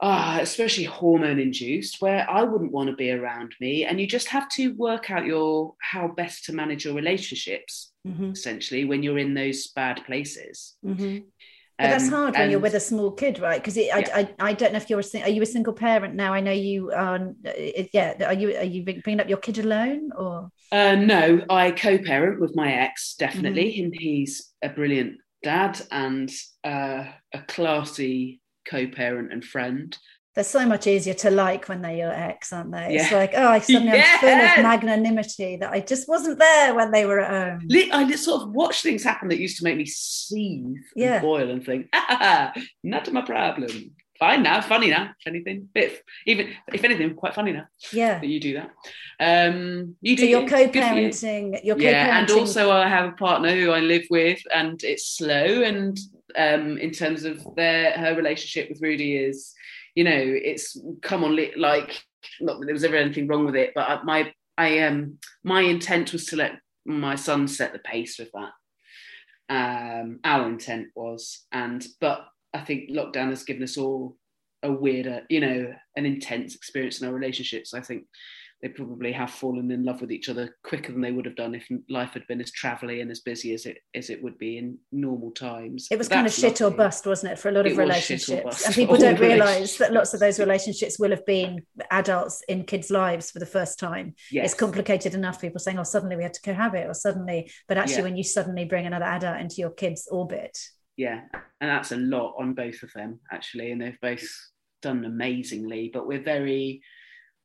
[0.01, 4.29] ah, especially hormone induced, where I wouldn't want to be around me, and you just
[4.29, 7.93] have to work out your how best to manage your relationships.
[8.07, 8.31] Mm-hmm.
[8.33, 10.77] Essentially, when you're in those bad places.
[10.85, 11.21] Mm-hmm.
[11.79, 13.61] But that's um, hard when and, you're with a small kid, right?
[13.61, 13.97] Because yeah.
[13.97, 16.33] I, I, I don't know if you're a, are you a single parent now?
[16.33, 17.35] I know you are.
[17.93, 20.51] Yeah, are you are you bringing up your kid alone or?
[20.71, 23.85] Uh, no, I co-parent with my ex definitely, mm-hmm.
[23.87, 26.31] and he's a brilliant dad and
[26.63, 29.99] uh, a classy co-parent and friend
[30.35, 32.95] they're so much easier to like when they're your ex, aren't they?
[32.95, 33.03] Yeah.
[33.03, 34.19] It's like, oh, I suddenly yeah.
[34.21, 37.69] am full of magnanimity that I just wasn't there when they were at home.
[37.71, 41.15] I sort of watch things happen that used to make me seethe yeah.
[41.15, 42.53] and boil and think, ah,
[42.83, 43.93] not my problem.
[44.19, 45.69] Fine now, funny now, if anything.
[45.75, 47.67] If even if anything, quite funny now.
[47.93, 48.19] Yeah.
[48.21, 48.71] That you do that.
[49.21, 51.65] Um you do so you're co-parenting.
[51.65, 51.73] You.
[51.73, 51.83] are co-parenting.
[51.83, 55.99] Yeah, and also I have a partner who I live with and it's slow and
[56.37, 59.55] um in terms of their her relationship with Rudy is
[59.95, 62.03] you know, it's come on like
[62.41, 66.13] not that there was ever anything wrong with it, but my I um my intent
[66.13, 68.53] was to let my son set the pace with that.
[69.49, 74.17] Um, our intent was, and but I think lockdown has given us all
[74.63, 77.75] a weirder, you know, an intense experience in our relationships.
[77.75, 78.05] I think
[78.65, 81.55] they probably have fallen in love with each other quicker than they would have done
[81.55, 84.57] if life had been as travelly and as busy as it as it would be
[84.57, 85.87] in normal times.
[85.91, 86.75] It was kind of shit lovely.
[86.75, 88.65] or bust, wasn't it, for a lot of it relationships?
[88.65, 91.61] And people don't realise that lots of those relationships will have been
[91.91, 94.15] adults in kids' lives for the first time.
[94.31, 94.47] Yes.
[94.47, 95.43] It's complicated enough.
[95.43, 98.03] People saying, "Oh, suddenly we had to cohabit," or suddenly, but actually, yeah.
[98.05, 100.59] when you suddenly bring another adult into your kids' orbit,
[100.97, 101.21] yeah,
[101.61, 104.27] and that's a lot on both of them actually, and they've both
[104.81, 105.91] done amazingly.
[105.93, 106.81] But we're very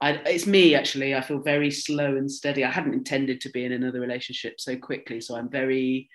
[0.01, 1.13] I, it's me actually.
[1.13, 2.63] I feel very slow and steady.
[2.63, 6.09] I hadn't intended to be in another relationship so quickly, so I'm very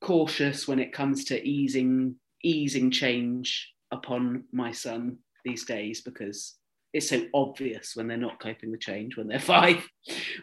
[0.00, 6.56] cautious when it comes to easing easing change upon my son these days because
[6.92, 9.86] it's so obvious when they're not coping with change when they're five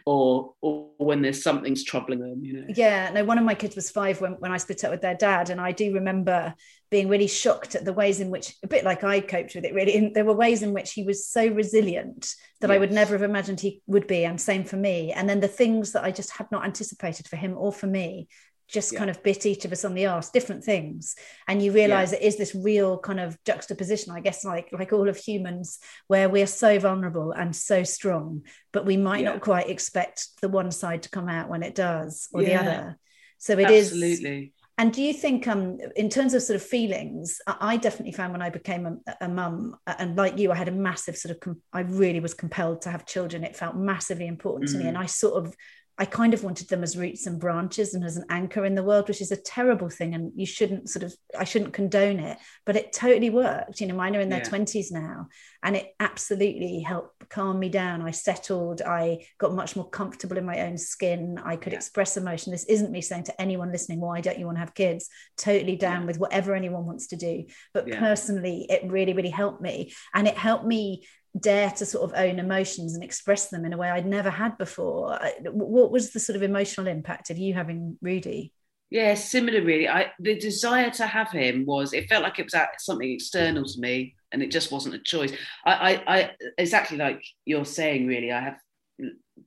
[0.06, 3.76] or or when there's something's troubling them you know yeah no one of my kids
[3.76, 6.54] was five when, when i split up with their dad and i do remember
[6.90, 9.74] being really shocked at the ways in which a bit like i coped with it
[9.74, 12.74] really and there were ways in which he was so resilient that yes.
[12.74, 15.48] i would never have imagined he would be and same for me and then the
[15.48, 18.28] things that i just had not anticipated for him or for me
[18.70, 18.98] just yeah.
[18.98, 21.16] kind of bit each of us on the arse different things
[21.48, 22.18] and you realize yeah.
[22.18, 26.28] it is this real kind of juxtaposition i guess like like all of humans where
[26.28, 28.42] we're so vulnerable and so strong
[28.72, 29.30] but we might yeah.
[29.30, 32.98] not quite expect the one side to come out when it does or the other
[33.38, 33.78] so it Absolutely.
[33.78, 38.12] is absolutely and do you think, um, in terms of sort of feelings, I definitely
[38.12, 41.34] found when I became a, a mum, and like you, I had a massive sort
[41.34, 43.44] of, com- I really was compelled to have children.
[43.44, 44.72] It felt massively important mm.
[44.72, 44.88] to me, mm.
[44.88, 45.54] and I sort of
[46.00, 48.82] I kind of wanted them as roots and branches and as an anchor in the
[48.82, 50.14] world, which is a terrible thing.
[50.14, 53.82] And you shouldn't sort of, I shouldn't condone it, but it totally worked.
[53.82, 54.48] You know, mine are in their yeah.
[54.48, 55.28] 20s now,
[55.62, 58.00] and it absolutely helped calm me down.
[58.00, 61.38] I settled, I got much more comfortable in my own skin.
[61.44, 61.78] I could yeah.
[61.78, 62.50] express emotion.
[62.50, 65.10] This isn't me saying to anyone listening, why don't you want to have kids?
[65.36, 66.06] Totally down yeah.
[66.06, 67.44] with whatever anyone wants to do.
[67.74, 69.92] But personally, it really, really helped me.
[70.14, 71.04] And it helped me
[71.38, 74.58] dare to sort of own emotions and express them in a way I'd never had
[74.58, 75.18] before.
[75.42, 78.52] What was the sort of emotional impact of you having Rudy?
[78.90, 79.88] Yeah, similar really.
[79.88, 83.80] I the desire to have him was it felt like it was something external to
[83.80, 85.32] me and it just wasn't a choice.
[85.64, 88.32] I, I, I exactly like you're saying, really.
[88.32, 88.58] I have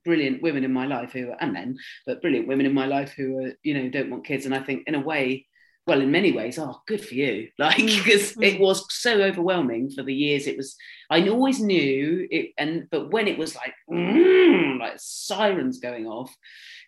[0.04, 3.44] brilliant women in my life who and men, but brilliant women in my life who
[3.44, 4.46] are, you know, don't want kids.
[4.46, 5.46] And I think in a way,
[5.86, 7.48] well, in many ways, oh, good for you.
[7.58, 8.44] Like, because mm.
[8.44, 10.46] it was so overwhelming for the years.
[10.46, 10.76] It was,
[11.10, 16.34] I always knew it, and but when it was like, mm, like sirens going off,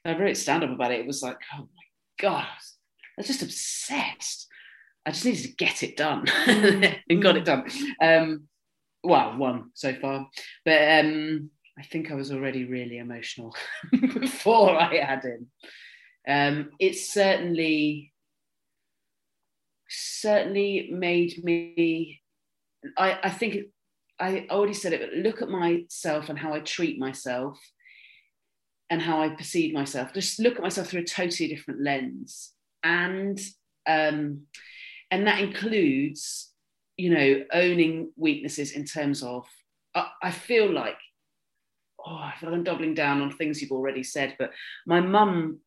[0.05, 1.01] I wrote stand up about it.
[1.01, 1.85] It was like, oh my
[2.19, 4.47] God, I was just obsessed.
[5.05, 6.99] I just needed to get it done mm.
[7.11, 7.69] and got it done.
[8.01, 8.49] Um,
[9.03, 10.29] well, one so far,
[10.65, 13.55] but um, I think I was already really emotional
[13.93, 15.47] before I had him.
[16.29, 18.13] Um, it's certainly
[19.89, 22.21] certainly made me
[22.97, 23.67] I, I think
[24.19, 27.59] I already said it, but look at myself and how I treat myself
[28.89, 30.15] and how I perceive myself.
[30.15, 32.53] Just look at myself through a totally different lens.
[32.83, 33.39] And
[33.87, 34.43] um,
[35.11, 36.53] and that includes,
[36.97, 39.47] you know, owning weaknesses in terms of
[39.95, 40.99] I, I feel like
[42.05, 44.51] oh, I feel like I'm doubling down on things you've already said, but
[44.87, 45.59] my mum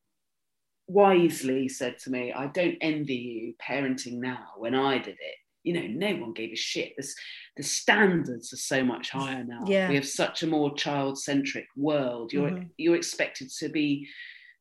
[0.90, 5.36] wisely said to me, I don't envy you parenting now when I did it.
[5.62, 6.94] you know, no one gave a shit.
[6.96, 7.14] This,
[7.58, 9.60] the standards are so much higher now.
[9.68, 9.90] Yeah.
[9.90, 12.32] We have such a more child-centric world.
[12.32, 12.70] You're Mhm.
[12.78, 14.08] you're expected to be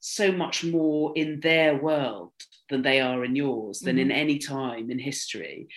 [0.01, 2.33] so much more in their world
[2.68, 5.68] than they are in yours, than in any time in history.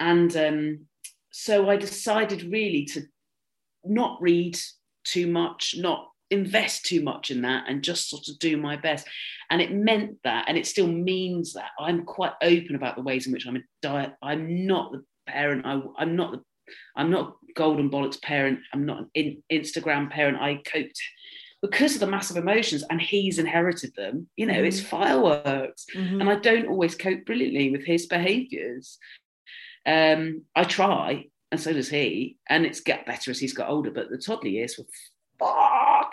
[0.00, 0.88] And um,
[1.30, 3.02] so I decided really to
[3.84, 4.58] not read
[5.04, 9.06] too much, not invest too much in that, and just sort of do my best.
[9.50, 13.26] And it meant that, and it still means that I'm quite open about the ways
[13.26, 14.12] in which I'm a diet.
[14.22, 15.66] I'm not the parent.
[15.66, 16.42] I, I'm not the.
[16.96, 18.60] I'm not a golden bollocks parent.
[18.72, 20.38] I'm not an in, Instagram parent.
[20.40, 20.98] I coped
[21.60, 24.28] because of the massive emotions, and he's inherited them.
[24.36, 26.20] You know, it's fireworks Mhm.
[26.20, 28.98] and I don't always cope brilliantly with his behaviours.
[29.86, 33.90] Um, I try, and so does he, and it's get better as he's got older.
[33.90, 34.84] But the toddler years were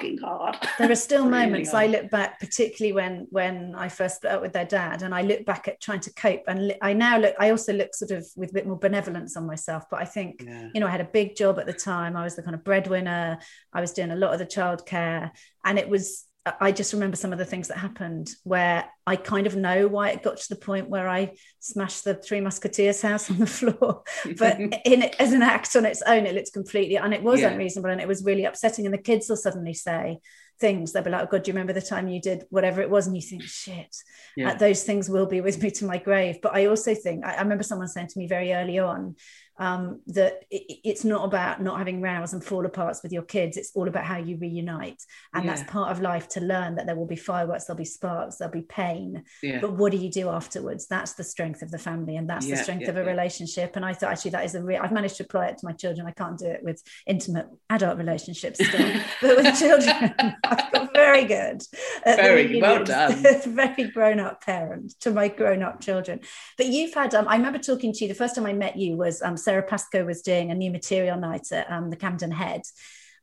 [0.02, 0.58] fucking hard.
[0.80, 4.42] there are still Really moments I look back, particularly when when I first split up
[4.42, 6.44] with their dad, and I look back at trying to cope.
[6.48, 9.46] And I now look, I also look sort of with a bit more benevolence on
[9.48, 9.84] myself.
[9.90, 10.70] But I think Yeah.
[10.74, 12.16] you know, I had a big job at the time.
[12.16, 13.40] I was the kind of breadwinner.
[13.74, 15.32] I was doing a lot of the childcare,
[15.64, 16.26] and it was.
[16.60, 20.10] I just remember some of the things that happened where I kind of know why
[20.10, 24.04] it got to the point where I smashed the Three Musketeers house on the floor.
[24.40, 27.42] But in it, as an act on its own, it looks completely and it was
[27.42, 27.50] Yeah.
[27.50, 28.86] unreasonable and it was really upsetting.
[28.86, 30.18] And the kids will suddenly say
[30.60, 30.94] things.
[30.94, 33.06] They'll be like, "Oh God, do you remember the time you did whatever it was?"
[33.06, 33.96] And you think, "Shit."
[34.36, 34.52] Yeah.
[34.52, 36.40] Uh, those things will be with me to my grave.
[36.42, 39.16] But I also think I, I remember someone saying to me very early on
[39.58, 43.58] um, that it, it's not about not having rows and fall aparts with your kids.
[43.58, 45.02] It's all about how you reunite,
[45.34, 48.38] and that's part of life to learn that there will be fireworks, there'll be sparks,
[48.38, 49.24] there'll be pain.
[49.42, 49.60] yeah.
[49.60, 50.88] But what do you do afterwards?
[50.88, 53.10] That's the strength of the family, and that's the strength yeah, of a yeah.
[53.12, 53.76] relationship.
[53.76, 54.82] And I thought actually that is a real.
[54.82, 56.08] I've managed to apply it to my children.
[56.08, 61.26] I can't do it with intimate adult relationships still, but with children, I've got very
[61.26, 61.62] good.
[62.06, 63.46] Very well reunions.
[63.46, 66.20] very grown up parent to my grown up children.
[66.58, 67.14] But you've had.
[67.16, 68.08] Um, I remember talking to you.
[68.08, 71.18] The first time I met you was um, Sara Pascoe was doing a new material
[71.18, 72.62] night at um, the Camden Head.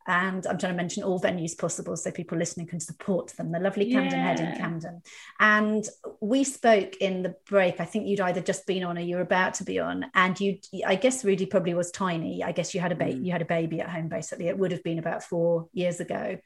[0.07, 3.51] And I'm trying to mention all venues possible so people listening can support them.
[3.51, 5.01] The lovely Camden Head in Camden.
[5.41, 5.89] And
[6.21, 7.81] we spoke in the break.
[7.81, 10.05] I think you'd either just been on or you were about to be on.
[10.15, 12.45] And you, I guess, Rudy probably was tiny.
[12.45, 13.21] I guess you had a baby.
[13.21, 13.25] Mm.
[13.25, 14.09] You had a baby at home.
[14.09, 16.37] Basically, it would have been about four years ago.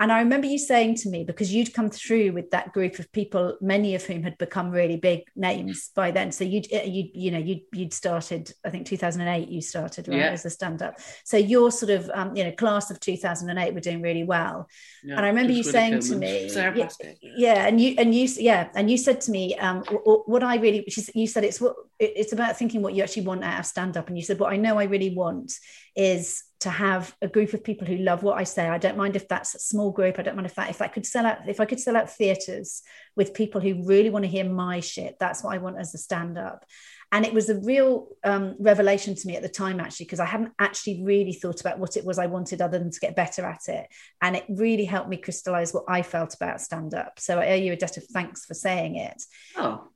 [0.00, 3.10] And I remember you saying to me, because you'd come through with that group of
[3.12, 6.32] people, many of whom had become really big names by then.
[6.32, 10.30] So you'd, you, you know, you'd, you'd started, I think 2008, you started, right, Yeah.
[10.30, 10.98] as a stand up.
[11.24, 14.68] So your sort of, um, you know, class of 2008 were doing really well.
[15.04, 16.88] Yeah, and I remember you saying to me, yeah,
[17.36, 20.80] yeah, and you and you yeah, and you said to me, um, what I really,
[20.80, 23.66] which is, you said it's what it's about thinking what you actually want out of
[23.66, 25.52] stand up, and you said what I know I really want
[25.96, 28.66] is to have a group of people who love what I say.
[28.66, 30.18] I don't mind if that's a small group.
[30.18, 32.10] I don't mind if that if I could sell out if I could sell out
[32.10, 32.82] theaters
[33.16, 35.16] with people who really want to hear my shit.
[35.20, 36.64] That's what I want as a stand up.
[37.12, 40.24] And it was a real um, revelation to me at the time, actually, because I
[40.24, 43.44] hadn't actually really thought about what it was I wanted other than to get better
[43.44, 43.86] at it.
[44.20, 47.20] And it really helped me crystallize what I felt about stand up.
[47.20, 49.22] So I owe you a debt of thanks for saying it.
[49.56, 49.86] Oh,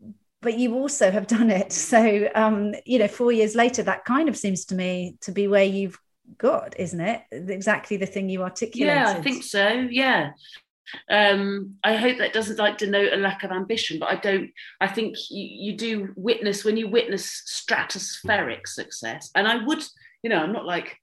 [0.40, 1.72] But you also have done it.
[1.72, 5.48] So, um, you know, four years later, that kind of seems to me to be
[5.48, 5.98] where you've
[6.36, 7.22] got, isn't it?
[7.32, 8.96] Exactly the thing you articulated.
[8.96, 9.68] yeah, I think so.
[9.68, 10.32] Yeah.
[11.10, 14.50] Um, I hope that doesn't like denote a lack of ambition, but I don't.
[14.80, 19.82] I think you, you do witness when you witness stratospheric success, and I would,
[20.22, 20.96] you know, I'm not like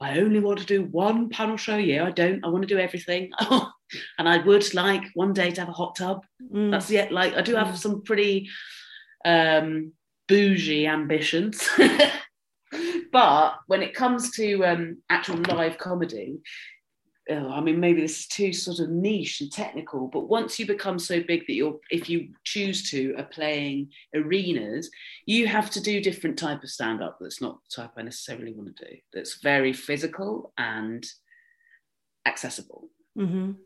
[0.00, 2.04] I only want to do one panel show a year.
[2.04, 2.44] I don't.
[2.44, 3.30] I want to do everything,
[4.18, 6.24] and I would like one day to have a hot tub.
[6.52, 6.70] Mm.
[6.70, 7.76] That's yet like I do have Mm.
[7.76, 8.48] some pretty
[9.24, 9.92] um
[10.28, 11.68] bougie ambitions.
[13.12, 16.38] but when it comes to um actual live comedy,
[17.30, 20.66] oh, I mean maybe this is too sort of niche and technical, but once you
[20.66, 24.90] become so big that you're if you choose to are playing arenas,
[25.26, 28.76] you have to do different type of stand-up that's not the type I necessarily want
[28.76, 28.96] to do.
[29.12, 31.04] That's very physical and
[32.26, 32.88] accessible
[33.18, 33.56] Mhm.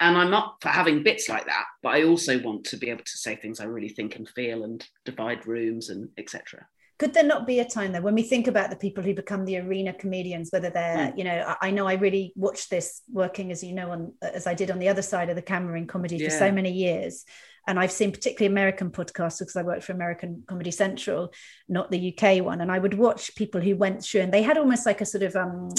[0.00, 3.04] And I'm not for having bits like that, but I also want to be able
[3.04, 6.66] to say things I really think and feel and divide rooms and etc.
[6.98, 9.44] Could there not be a time though when we think about the people who become
[9.44, 11.18] the arena comedians, whether they're, Mm.
[11.18, 14.46] you know, I, I know I really watched this working as you know on as
[14.46, 17.24] I did on the other side of the camera in comedy for so many years.
[17.66, 21.32] And I've seen particularly American podcasts because I worked for American Comedy Central,
[21.66, 22.60] not the UK one.
[22.60, 25.24] And I would watch people who went through and they had almost like a sort
[25.24, 25.70] of um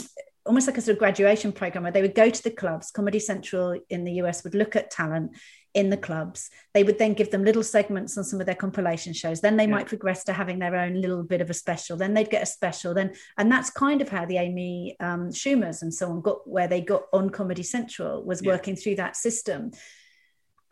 [0.46, 2.92] almost like a sort of graduation program where they would go to the clubs.
[2.92, 5.32] Comedy Central in the US would look at talent
[5.74, 6.50] in the clubs.
[6.74, 9.42] They would then give them little segments on some of their compilation shows.
[9.42, 9.72] Then they Yeah.
[9.72, 11.98] might progress to having their own little bit of a special.
[11.98, 12.94] Then they'd get a special.
[12.94, 16.68] Then, and that's kind of how the Amy um, Schumers and so on got where
[16.68, 18.54] they got on Comedy Central was Yeah.
[18.54, 19.72] working through that system.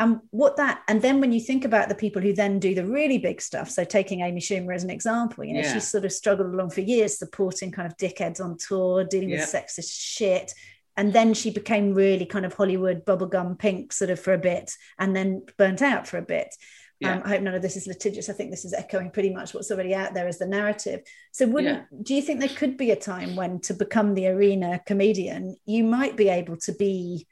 [0.04, 2.86] And what that and then when you think about the people who then do the
[2.86, 5.74] really big stuff so taking amy schumer as an example you know yeah.
[5.74, 9.39] she's sort of struggled along for years supporting kind of dickheads on tour dealing yeah.
[9.39, 10.54] with sexist shit
[10.97, 14.72] and then she became really kind of hollywood bubblegum pink sort of for a bit
[14.99, 16.54] and then burnt out for a bit
[16.99, 17.16] yeah.
[17.16, 18.30] um, I hope none of this is litigious.
[18.30, 21.01] I think this is echoing pretty much what's already out there as the narrative.
[21.32, 24.80] So, wouldn't do you think there could be a time when, to become the arena
[24.86, 27.28] comedian, you might be able to be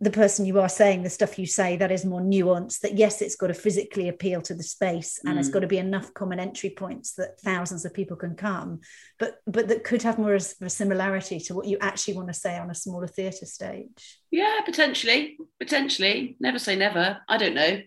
[0.00, 3.22] the person you are saying the stuff you say that is more nuanced that yes
[3.22, 5.38] it's got to physically appeal to the space and mm.
[5.38, 8.80] it's got to be enough common entry points that thousands of people can come
[9.18, 12.34] but but that could have more of a similarity to what you actually want to
[12.34, 14.18] say on a smaller theatre stage.
[14.30, 16.36] Yeah potentially potentially.
[16.40, 17.18] Never say never.
[17.28, 17.80] I don't know.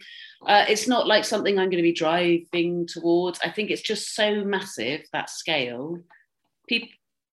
[0.45, 3.39] Uh, it's not like something i'm going to be driving towards.
[3.43, 5.99] I think it's just so massive that scale.
[6.67, 6.89] People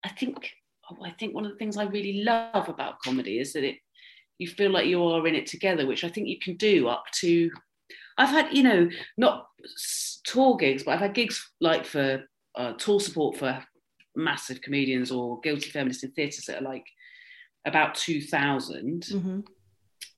[0.04, 0.50] i think
[0.90, 3.76] oh, i think one of the things i really love about comedy is that it
[4.40, 7.04] you feel like you are in it together, which I think you can do up
[7.20, 7.50] to.
[8.16, 8.88] I've had, you know,
[9.18, 9.46] not
[10.24, 12.24] tour gigs, but I've had gigs like for
[12.54, 13.62] uh, tour support for
[14.16, 16.86] massive comedians or guilty feminists in theatres that are like
[17.66, 19.02] about 2000.
[19.02, 19.40] Mm-hmm.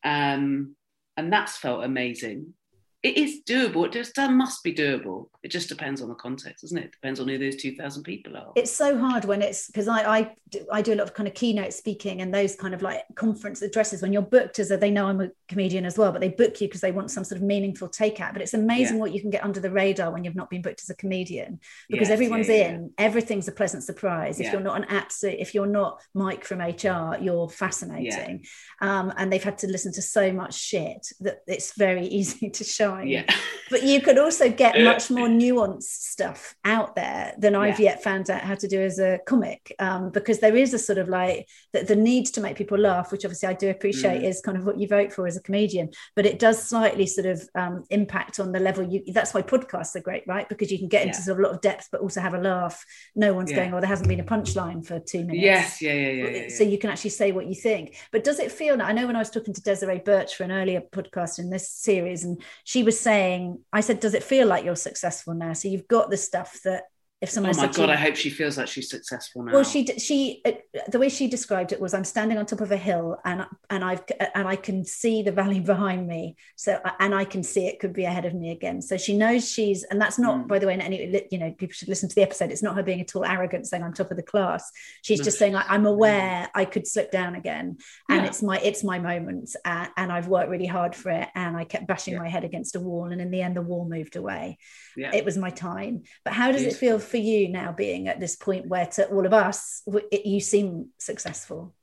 [0.05, 0.77] Um,
[1.17, 2.55] and that's felt amazing
[3.03, 3.85] it is doable.
[3.85, 5.29] It just must be doable.
[5.43, 6.85] It just depends on the context, doesn't it?
[6.85, 8.53] it depends on who those two thousand people are.
[8.55, 11.27] It's so hard when it's because I I do, I do a lot of kind
[11.27, 14.77] of keynote speaking and those kind of like conference addresses when you're booked as a
[14.77, 17.25] they know I'm a comedian as well, but they book you because they want some
[17.25, 18.35] sort of meaningful takeout.
[18.35, 19.01] But it's amazing yeah.
[19.01, 21.59] what you can get under the radar when you've not been booked as a comedian
[21.89, 22.83] because yes, everyone's yeah, in.
[22.83, 23.05] Yeah.
[23.05, 24.39] Everything's a pleasant surprise.
[24.39, 28.45] If you're not an absolute, if you're not Mike from HR, you're fascinating.
[28.81, 32.65] Um, and they've had to listen to so much shit that it's very easy to
[32.93, 33.09] shine.
[33.09, 33.25] Yeah.
[33.71, 37.91] but you could also get much more nuanced stuff out there than I've yeah.
[37.91, 40.99] yet found out how to do as a comic, um, because there is a sort
[40.99, 44.29] of like the, the need to make people laugh, which obviously I do appreciate mm.
[44.29, 47.27] is kind of what you vote for as a comedian, but it does slightly sort
[47.27, 49.03] of um, impact on the level you.
[49.13, 50.49] That's why podcasts are great, right?
[50.49, 52.41] Because you can get into sort of a lot of depth, but also have a
[52.41, 52.85] laugh.
[53.15, 56.11] No one's going, "Oh, there hasn't been a punchline for two minutes." Yes, yeah, yeah,
[56.11, 56.29] yeah.
[56.29, 57.97] yeah, so you can actually say what you think.
[58.13, 58.81] But does it feel?
[58.83, 61.71] I know when I was talking to Desiree Burch for an earlier podcast in this
[61.71, 65.53] series, and she was saying I said, does it feel like you're successful now?
[65.53, 66.85] So you've got the stuff that
[67.23, 69.87] if someone oh my god i hope she feels like she's successful now well she
[69.99, 70.43] she
[70.89, 73.85] the way she described it was i'm standing on top of a hill and and
[73.85, 74.03] i've
[74.35, 77.93] and i can see the valley behind me so and i can see it could
[77.93, 80.49] be ahead of me again so she knows she's and that's not mm.
[80.49, 82.75] by the way in any you know people should listen to the episode it's not
[82.75, 85.25] her being at all arrogant saying i'm top of the class she's no.
[85.25, 87.77] just saying like, i'm aware i could slip down again
[88.09, 88.27] and yeah.
[88.27, 91.63] it's my it's my moment and, and, i've worked really hard for it and i
[91.63, 92.21] kept bashing yeah.
[92.21, 94.59] my head against a wall and in the end the wall moved away
[94.97, 95.15] yeah.
[95.15, 98.35] it was my time but how does it feel for you now being at this
[98.35, 101.75] point where to all of us it, you seem successful?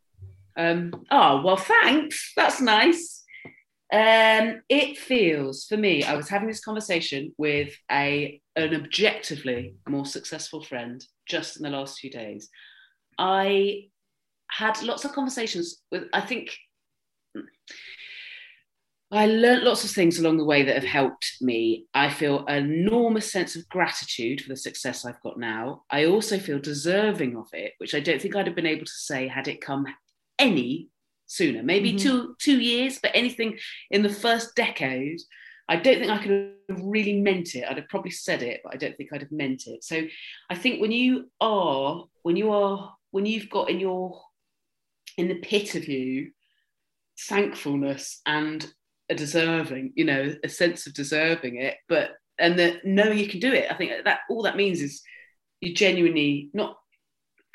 [0.58, 2.34] Um, oh well thanks.
[2.36, 3.24] That's nice.
[3.92, 10.06] Um, it feels for me i was having this conversation with a an objectively more
[10.06, 12.50] successful friend just in the last few days.
[13.18, 13.86] I
[14.52, 16.56] had lots of conversations with i think
[19.12, 21.86] I learned lots of things along the way that have helped me.
[21.96, 25.84] I feel an enormous sense of gratitude for the success I've got now.
[25.90, 28.92] I also feel deserving of it, which I don't think I'd have been able to
[28.92, 29.86] say had it come
[30.38, 30.90] any
[31.26, 31.64] sooner.
[31.64, 32.08] Maybe mm-hmm.
[32.08, 33.58] two two years, but anything
[33.90, 35.22] in the first decade,
[35.68, 37.66] I don't think I could have really meant it.
[37.68, 39.84] I'd have probably said it, but I don't think I'd have meant it.
[39.84, 40.04] So
[40.52, 44.22] I think when you are, when you are, when you've got in your
[45.18, 46.32] in the pit of you
[47.28, 48.72] thankfulness and
[49.10, 53.40] a deserving, you know, a sense of deserving it, but and that knowing you can
[53.40, 53.70] do it.
[53.70, 55.02] I think that all that means is
[55.62, 56.78] you're genuinely not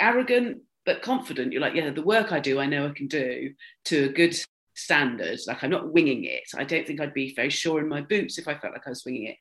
[0.00, 1.52] arrogant but confident.
[1.52, 3.52] You're like, yeah, the work I do, I know I can do
[3.86, 4.36] to a good
[4.74, 5.38] standard.
[5.46, 6.42] Like I'm not winging it.
[6.56, 8.90] I don't think I'd be very sure in my boots if I felt like I
[8.90, 9.36] was winging it.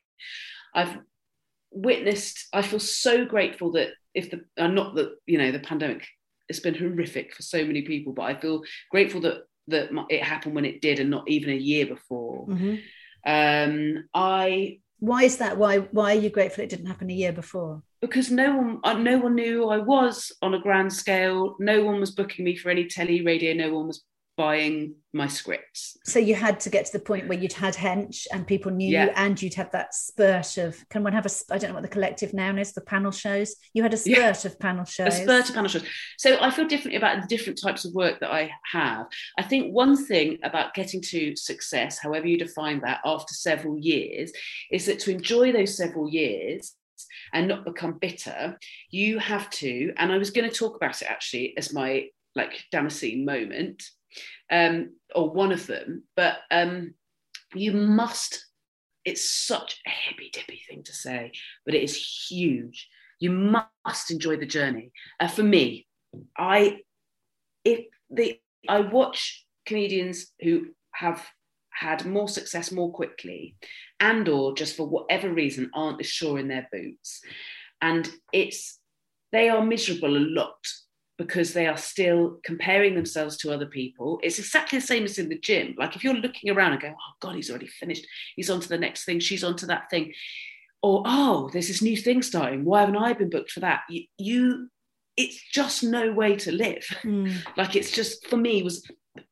[0.74, 0.96] I've
[1.70, 2.48] witnessed.
[2.52, 6.06] I feel so grateful that if the, I'm not that you know, the pandemic.
[6.46, 10.54] It's been horrific for so many people, but I feel grateful that that it happened
[10.54, 12.46] when it did and not even a year before.
[12.46, 12.74] Mm-hmm.
[13.26, 15.58] Um, I why is that?
[15.58, 17.82] Why why are you grateful it didn't happen a year before?
[18.00, 21.56] Because no one uh, no one knew I was on a grand scale.
[21.58, 23.54] No one was booking me for any telly, radio.
[23.54, 24.02] No one was
[24.36, 25.96] buying my scripts.
[26.04, 28.90] So you had to get to the point where you'd had hench and people knew
[28.90, 29.04] yeah.
[29.04, 31.82] you and you'd had that spurt of can one have a I don't know what
[31.82, 33.54] the collective noun is, the panel shows.
[33.74, 34.30] You had a spurt yeah.
[34.30, 35.18] of panel shows.
[35.18, 35.84] A spurt of panel shows.
[36.18, 39.06] So I feel differently about the different types of work that I have.
[39.38, 44.32] I think one thing about getting to success, however you define that, after several years,
[44.72, 46.74] is that to enjoy those several years
[47.32, 48.58] and not become bitter,
[48.90, 52.64] you have to, and I was going to talk about it actually as my like
[52.72, 53.82] Damascene moment
[54.50, 56.04] um, or one of them.
[56.16, 56.94] But um,
[57.54, 58.46] you must
[59.04, 61.30] it's such a hippy dippy thing to say
[61.64, 62.88] but it is huge.
[63.20, 64.92] You must enjoy the journey.
[65.20, 65.86] Uh, for me
[66.38, 66.78] i
[67.64, 68.38] if the
[68.68, 71.26] i watch comedians who have
[71.74, 73.56] had more success more quickly
[74.00, 77.20] and or just for whatever reason aren't as sure in their boots.
[77.82, 78.78] And it's
[79.32, 80.56] they are miserable a lot
[81.16, 84.18] because they are still comparing themselves to other people.
[84.22, 85.74] It's exactly the same as in the gym.
[85.78, 88.06] Like if you're looking around and going, oh God, he's already finished.
[88.34, 89.20] He's on to the next thing.
[89.20, 90.12] She's on to that thing.
[90.82, 92.64] Or, oh, there's this new thing starting.
[92.64, 93.82] Why haven't I been booked for that?
[93.88, 94.68] You, you
[95.16, 96.84] it's just no way to live.
[97.04, 97.36] Mm.
[97.56, 98.86] like it's just, for me, was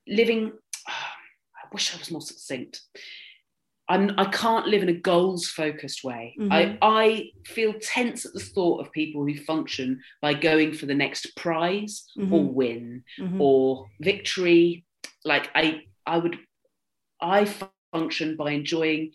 [0.07, 0.53] living,
[0.89, 2.83] oh, I wish I was more succinct.
[3.89, 6.35] I'm, I can't live in a goals focused way.
[6.39, 6.53] Mm-hmm.
[6.53, 10.95] I, I feel tense at the thought of people who function by going for the
[10.95, 12.33] next prize mm-hmm.
[12.33, 13.41] or win mm-hmm.
[13.41, 14.85] or victory.
[15.25, 16.39] Like I, I would,
[17.21, 17.47] I
[17.93, 19.13] function by enjoying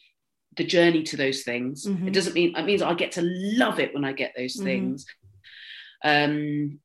[0.58, 1.86] the journey to those things.
[1.86, 2.08] Mm-hmm.
[2.08, 4.66] It doesn't mean it means I get to love it when I get those mm-hmm.
[4.66, 5.06] things.
[6.04, 6.80] Um,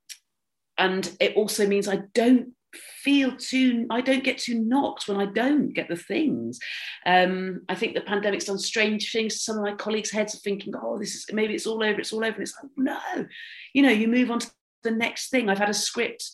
[0.79, 5.27] and it also means I don't feel too i don't get too knocked when i
[5.27, 6.59] don't get the things.
[7.07, 10.73] Um, i think the pandemic's done strange things some of my colleagues heads are thinking
[10.81, 12.35] oh this is maybe it's all over it's all over.
[12.35, 12.99] And it's like no.
[13.75, 14.51] You know you move on to
[14.83, 15.49] the next thing.
[15.49, 16.31] I've had a script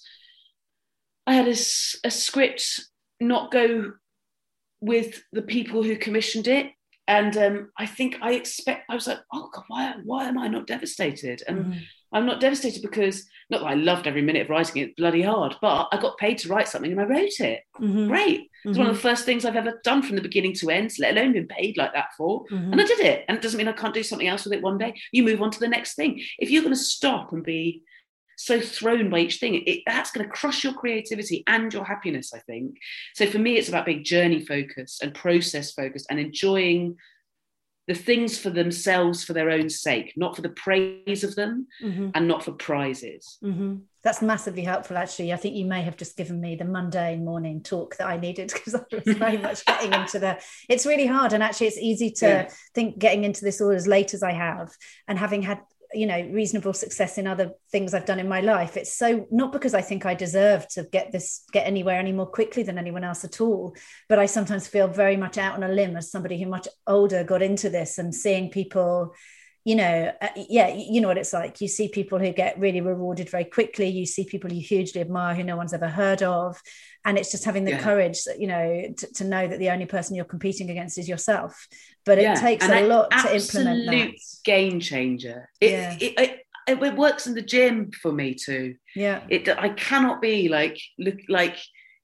[1.27, 1.57] i had a,
[2.05, 2.81] a script
[3.21, 3.93] not go
[4.81, 6.73] with the people who commissioned it.
[7.07, 10.49] And um, i think i expect i was like oh god why, why am i
[10.49, 11.43] not devastated?
[11.49, 11.81] And mm.
[12.13, 15.57] I'm not devastated because not that I loved every minute of writing it, bloody hard,
[15.61, 17.61] but I got paid to write something and I wrote it.
[17.81, 18.09] Mm-hmm.
[18.09, 18.41] Great.
[18.41, 18.79] It's mm-hmm.
[18.79, 19.09] one of the mm-hmm.
[19.09, 21.93] first things I've ever done from the beginning to end, let alone been paid like
[21.95, 22.45] that for.
[22.47, 22.73] Mm-hmm.
[22.73, 23.25] And I did it.
[23.29, 24.95] And it doesn't mean I can't do something else with it one day.
[25.13, 26.23] You move on to the next thing.
[26.39, 27.83] If you're going to stop and be
[28.37, 32.33] so thrown by each thing, it, that's going to crush your creativity and your happiness,
[32.35, 32.77] I think.
[33.15, 36.97] So for me, it's about being journey focused and process focused and enjoying
[37.89, 42.11] the things for themselves for their own sake, not for the praise of them mm-hmm.
[42.15, 43.39] and not for prizes.
[43.43, 43.77] Mm-hmm.
[44.05, 45.33] That's massively helpful, actually.
[45.33, 48.49] I think you may have just given me the Monday morning talk that I needed
[48.53, 50.39] because I was very much getting into the.
[50.69, 52.51] It's really hard, and actually, it's easy to yeah.
[52.75, 54.71] think getting into this all as late as I have,
[55.09, 55.61] and having had
[55.95, 58.77] you know reasonable success in other things i've done in my life.
[58.77, 62.27] It's so not because i think i deserve to get this get anywhere any more
[62.27, 63.75] quickly than anyone else at all
[64.09, 67.25] but i sometimes feel very much out on a limb as somebody who much older
[67.25, 69.15] got into this and seeing people
[69.65, 71.61] you know uh, yeah you know what it's like.
[71.61, 73.89] You see people who get really rewarded very quickly.
[73.89, 76.59] You see people you hugely admire who no one's ever heard of
[77.09, 77.83] and it's just having the yeah.
[77.83, 81.67] courage you know to, to, know that the only person you're competing against is yourself
[82.05, 82.35] but yeah.
[82.35, 84.11] it takes and a lot to implement that
[84.45, 85.97] game changer it, yeah.
[85.99, 90.21] it, it, it, it works in the gym for me too yeah it i cannot
[90.21, 91.59] be like look like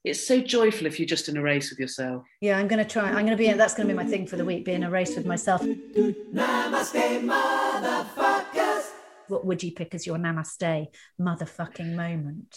[0.04, 2.26] it's so joyful if you're just in a race with yourself.
[2.42, 3.08] Yeah, I'm going to try.
[3.08, 3.50] I'm going to be.
[3.50, 4.66] That's going to be my thing for the week.
[4.66, 5.62] being in a race with myself.
[5.62, 8.90] Namaste, motherfuckers.
[9.28, 10.88] What would you pick as your namaste
[11.18, 12.54] motherfucking moment?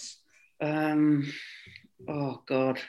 [0.59, 1.31] Um,
[2.07, 2.79] oh God.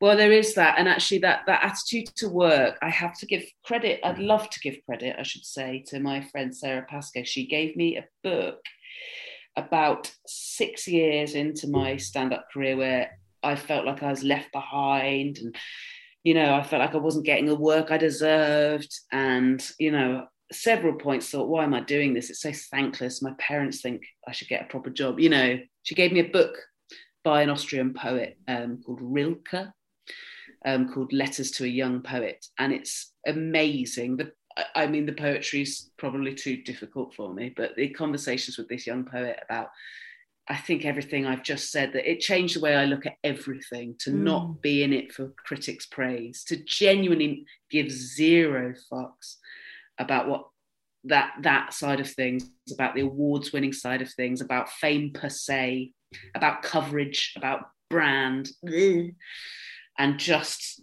[0.00, 3.44] Well, there is that, and actually, that that attitude to work, I have to give
[3.64, 3.98] credit.
[4.04, 7.24] I'd love to give credit, I should say, to my friend Sara Pascoe.
[7.24, 8.60] She gave me a book
[9.56, 15.38] about six years into my stand-up career, where I felt like I was left behind,
[15.38, 15.56] and
[16.22, 20.26] you know, I felt like I wasn't getting the work I deserved, and you know,
[20.52, 22.30] several points thought, why am I doing this?
[22.30, 23.20] It's so thankless.
[23.20, 25.18] My parents think I should get a proper job.
[25.18, 26.56] You know, she gave me a book
[27.24, 29.72] by an Austrian poet um, called Rilke,
[30.64, 32.46] um, called Letters to a Young Poet.
[32.58, 34.16] And it's amazing.
[34.16, 34.32] The,
[34.74, 38.86] I mean, the poetry is probably too difficult for me, but the conversations with this
[38.86, 39.68] young poet about,
[40.48, 43.94] I think everything I've just said, that it changed the way I look at everything,
[44.00, 44.20] to mm.
[44.20, 49.36] not be in it for critics' praise, to genuinely give zero fucks
[49.98, 50.48] about what
[51.04, 55.28] that that side of things about the awards winning side of things about fame per
[55.28, 55.92] se
[56.34, 58.50] about coverage, about brand,
[59.98, 60.80] and just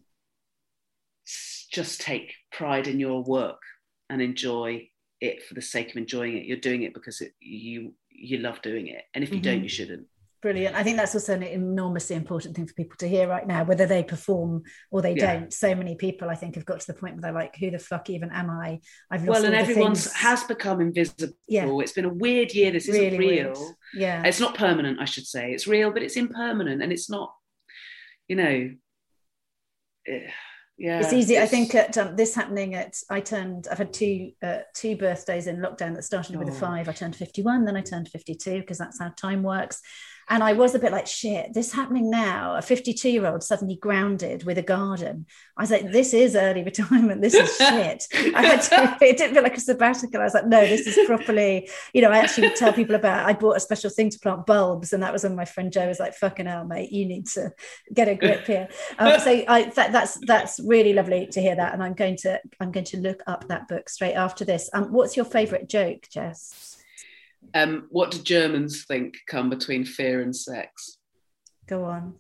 [1.72, 3.62] just take pride in your work
[4.10, 4.88] and enjoy
[5.20, 6.46] it for the sake of enjoying it.
[6.46, 9.44] You're doing it because it, you you love doing it, and if you mm-hmm.
[9.44, 10.08] don't, you shouldn't.
[10.46, 10.76] Brilliant.
[10.76, 13.88] I think that's also an enormously important thing for people to hear right now, whether
[13.88, 15.40] they perform or they yeah.
[15.40, 15.52] don't.
[15.52, 17.80] So many people, I think, have got to the point where they're like, "Who the
[17.80, 18.80] fuck even am I?"
[19.10, 21.34] I've well, and everyone has become invisible.
[21.48, 21.66] Yeah.
[21.80, 22.70] It's been a weird year.
[22.70, 23.54] This isn't real.
[23.54, 23.58] Weird.
[23.96, 25.00] Yeah, it's not permanent.
[25.00, 27.34] I should say it's real, but it's impermanent, and it's not.
[28.28, 28.72] You know.
[30.08, 30.30] Eh,
[30.78, 31.38] yeah, it's easy.
[31.38, 31.44] It's...
[31.44, 33.68] I think at um, this happening at I turned.
[33.72, 36.40] I've had two uh, two birthdays in lockdown that started oh.
[36.40, 36.54] with a oh.
[36.54, 36.88] five.
[36.88, 39.82] I turned fifty one, then I turned fifty two because that's how time works
[40.28, 42.56] And I was a bit like, shit, this happening now.
[42.56, 45.26] A 52 year old suddenly grounded with a garden.
[45.56, 47.22] I was like, this is early retirement.
[47.22, 48.08] This is shit.
[48.36, 50.22] I had to, it didn't feel like a sabbatical.
[50.22, 53.28] I was like, no, this is properly, you know, I actually would tell people about,
[53.28, 54.94] I bought a special thing to plant bulbs.
[54.94, 57.52] And that was when my friend Joe was like, fucking hell, mate, you need to
[57.94, 58.68] get a grip here.
[58.98, 61.74] Um, so I, that, that's, that's really lovely to hear that.
[61.74, 64.70] And I'm going to, I'm going to look up that book straight after this.
[64.74, 66.75] Um, what's your favorite joke, Jess?
[67.54, 70.98] Um, what do Germans think come between fear and sex?
[71.68, 72.16] Go on.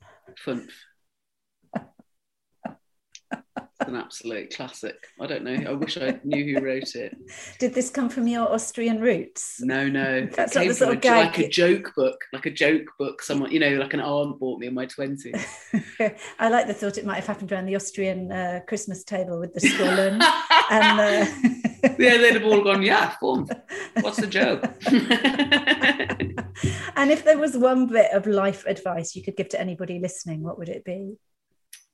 [3.81, 3.87] Funf.
[3.89, 4.95] an absolute classic.
[5.19, 5.69] I don't know.
[5.69, 7.17] I wish I knew who wrote it.
[7.59, 9.57] Did this come from your Austrian roots?
[9.59, 10.25] No, no.
[10.31, 11.25] That's it not the sort from of a, gag.
[11.25, 13.21] like a joke book, like a joke book.
[13.21, 15.45] Someone, you know, like an aunt bought me in my twenties.
[16.39, 19.53] I like the thought it might have happened around the Austrian uh, Christmas table with
[19.53, 20.21] the Stollen.
[20.71, 21.25] and uh...
[21.99, 23.47] yeah, they'd have all gone, yeah, fun.
[23.99, 24.63] What's the joke?
[26.95, 30.43] and if there was one bit of life advice you could give to anybody listening,
[30.43, 31.17] what would it be?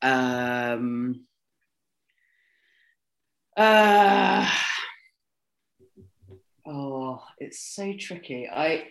[0.02, 1.26] Um,
[3.62, 4.50] uh,
[6.66, 8.50] oh, it's so tricky.
[8.50, 8.88] I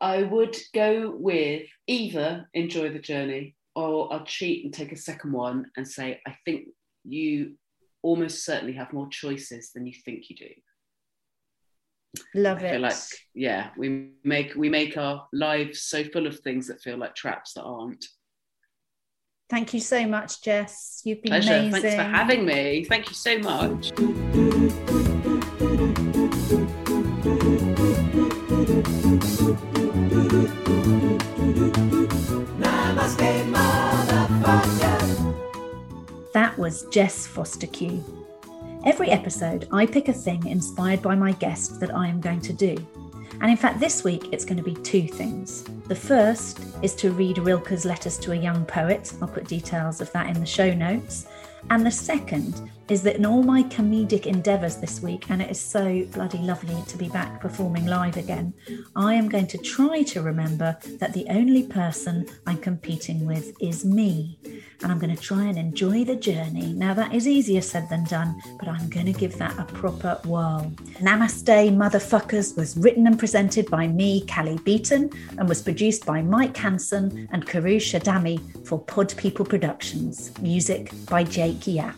[0.00, 5.32] I would go with either enjoy the journey or I'll cheat and take a second
[5.32, 6.68] one and say I think
[7.04, 7.54] you
[8.02, 10.48] almost certainly have more choices than you think you do.
[12.34, 12.70] Love I it.
[12.72, 12.94] feel like
[13.34, 17.54] yeah, we make we make our lives so full of things that feel like traps
[17.54, 18.04] that aren't.
[19.52, 21.02] Thank you so much, Jess.
[21.04, 21.52] You've been Pleasure.
[21.52, 21.82] amazing.
[21.82, 22.86] Thanks for having me.
[22.86, 23.90] Thank you so much.
[36.32, 38.02] That was Jess Fostekew.
[38.86, 42.54] Every episode, I pick a thing inspired by my guest that I am going to
[42.54, 42.74] do.
[43.42, 45.64] And in fact, this week it's going to be two things.
[45.88, 49.12] The first is to read Rilke's Letters to a Young Poet.
[49.20, 51.26] I'll put details of that in the show notes.
[51.68, 55.58] And the second is that in all my comedic endeavours this week, and it is
[55.58, 58.52] so bloody lovely to be back performing live again,
[58.94, 63.82] I am going to try to remember that the only person I'm competing with is
[63.82, 64.38] me.
[64.82, 66.74] And I'm going to try and enjoy the journey.
[66.74, 70.20] Now, that is easier said than done, but I'm going to give that a proper
[70.26, 70.70] whirl.
[71.00, 76.56] Namaste, Motherfuckers was written and presented by me, Cally Beaton, and was produced by Mike
[76.58, 80.38] Hansen and Karu Shadami for Pod People Productions.
[80.42, 81.96] Music by Jake Yap.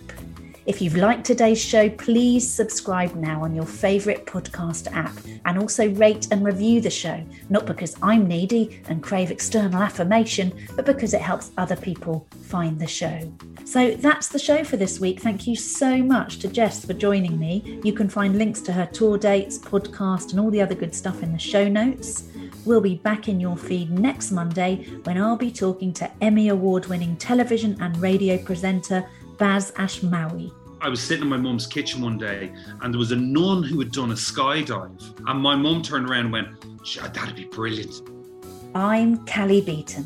[0.66, 5.12] If you've liked today's show, please subscribe now on your favourite podcast app
[5.44, 10.54] and also rate and review the show, not because I'm needy and crave external affirmation,
[10.74, 13.30] but because it helps other people find the show.
[13.66, 15.20] So that's the show for this week.
[15.20, 17.80] Thank you so much to Jess for joining me.
[17.84, 21.22] You can find links to her tour dates, podcast, and all the other good stuff
[21.22, 22.24] in the show notes.
[22.64, 26.86] We'll be back in your feed next Monday when I'll be talking to Emmy Award
[26.86, 29.06] winning television and radio presenter
[29.38, 30.52] Baz Ashmawi.
[30.80, 33.78] I was sitting in my mum's kitchen one day and there was a nun who
[33.78, 35.18] had done a skydive.
[35.26, 36.48] And my mum turned around and went,
[37.14, 38.02] that'd be brilliant.
[38.74, 40.04] I'm Cally Beaton.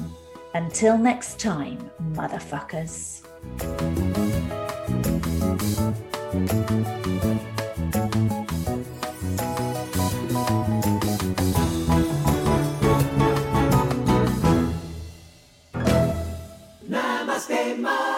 [0.54, 3.22] Until next time, motherfuckers.
[16.88, 18.17] Namaste, motherfucker.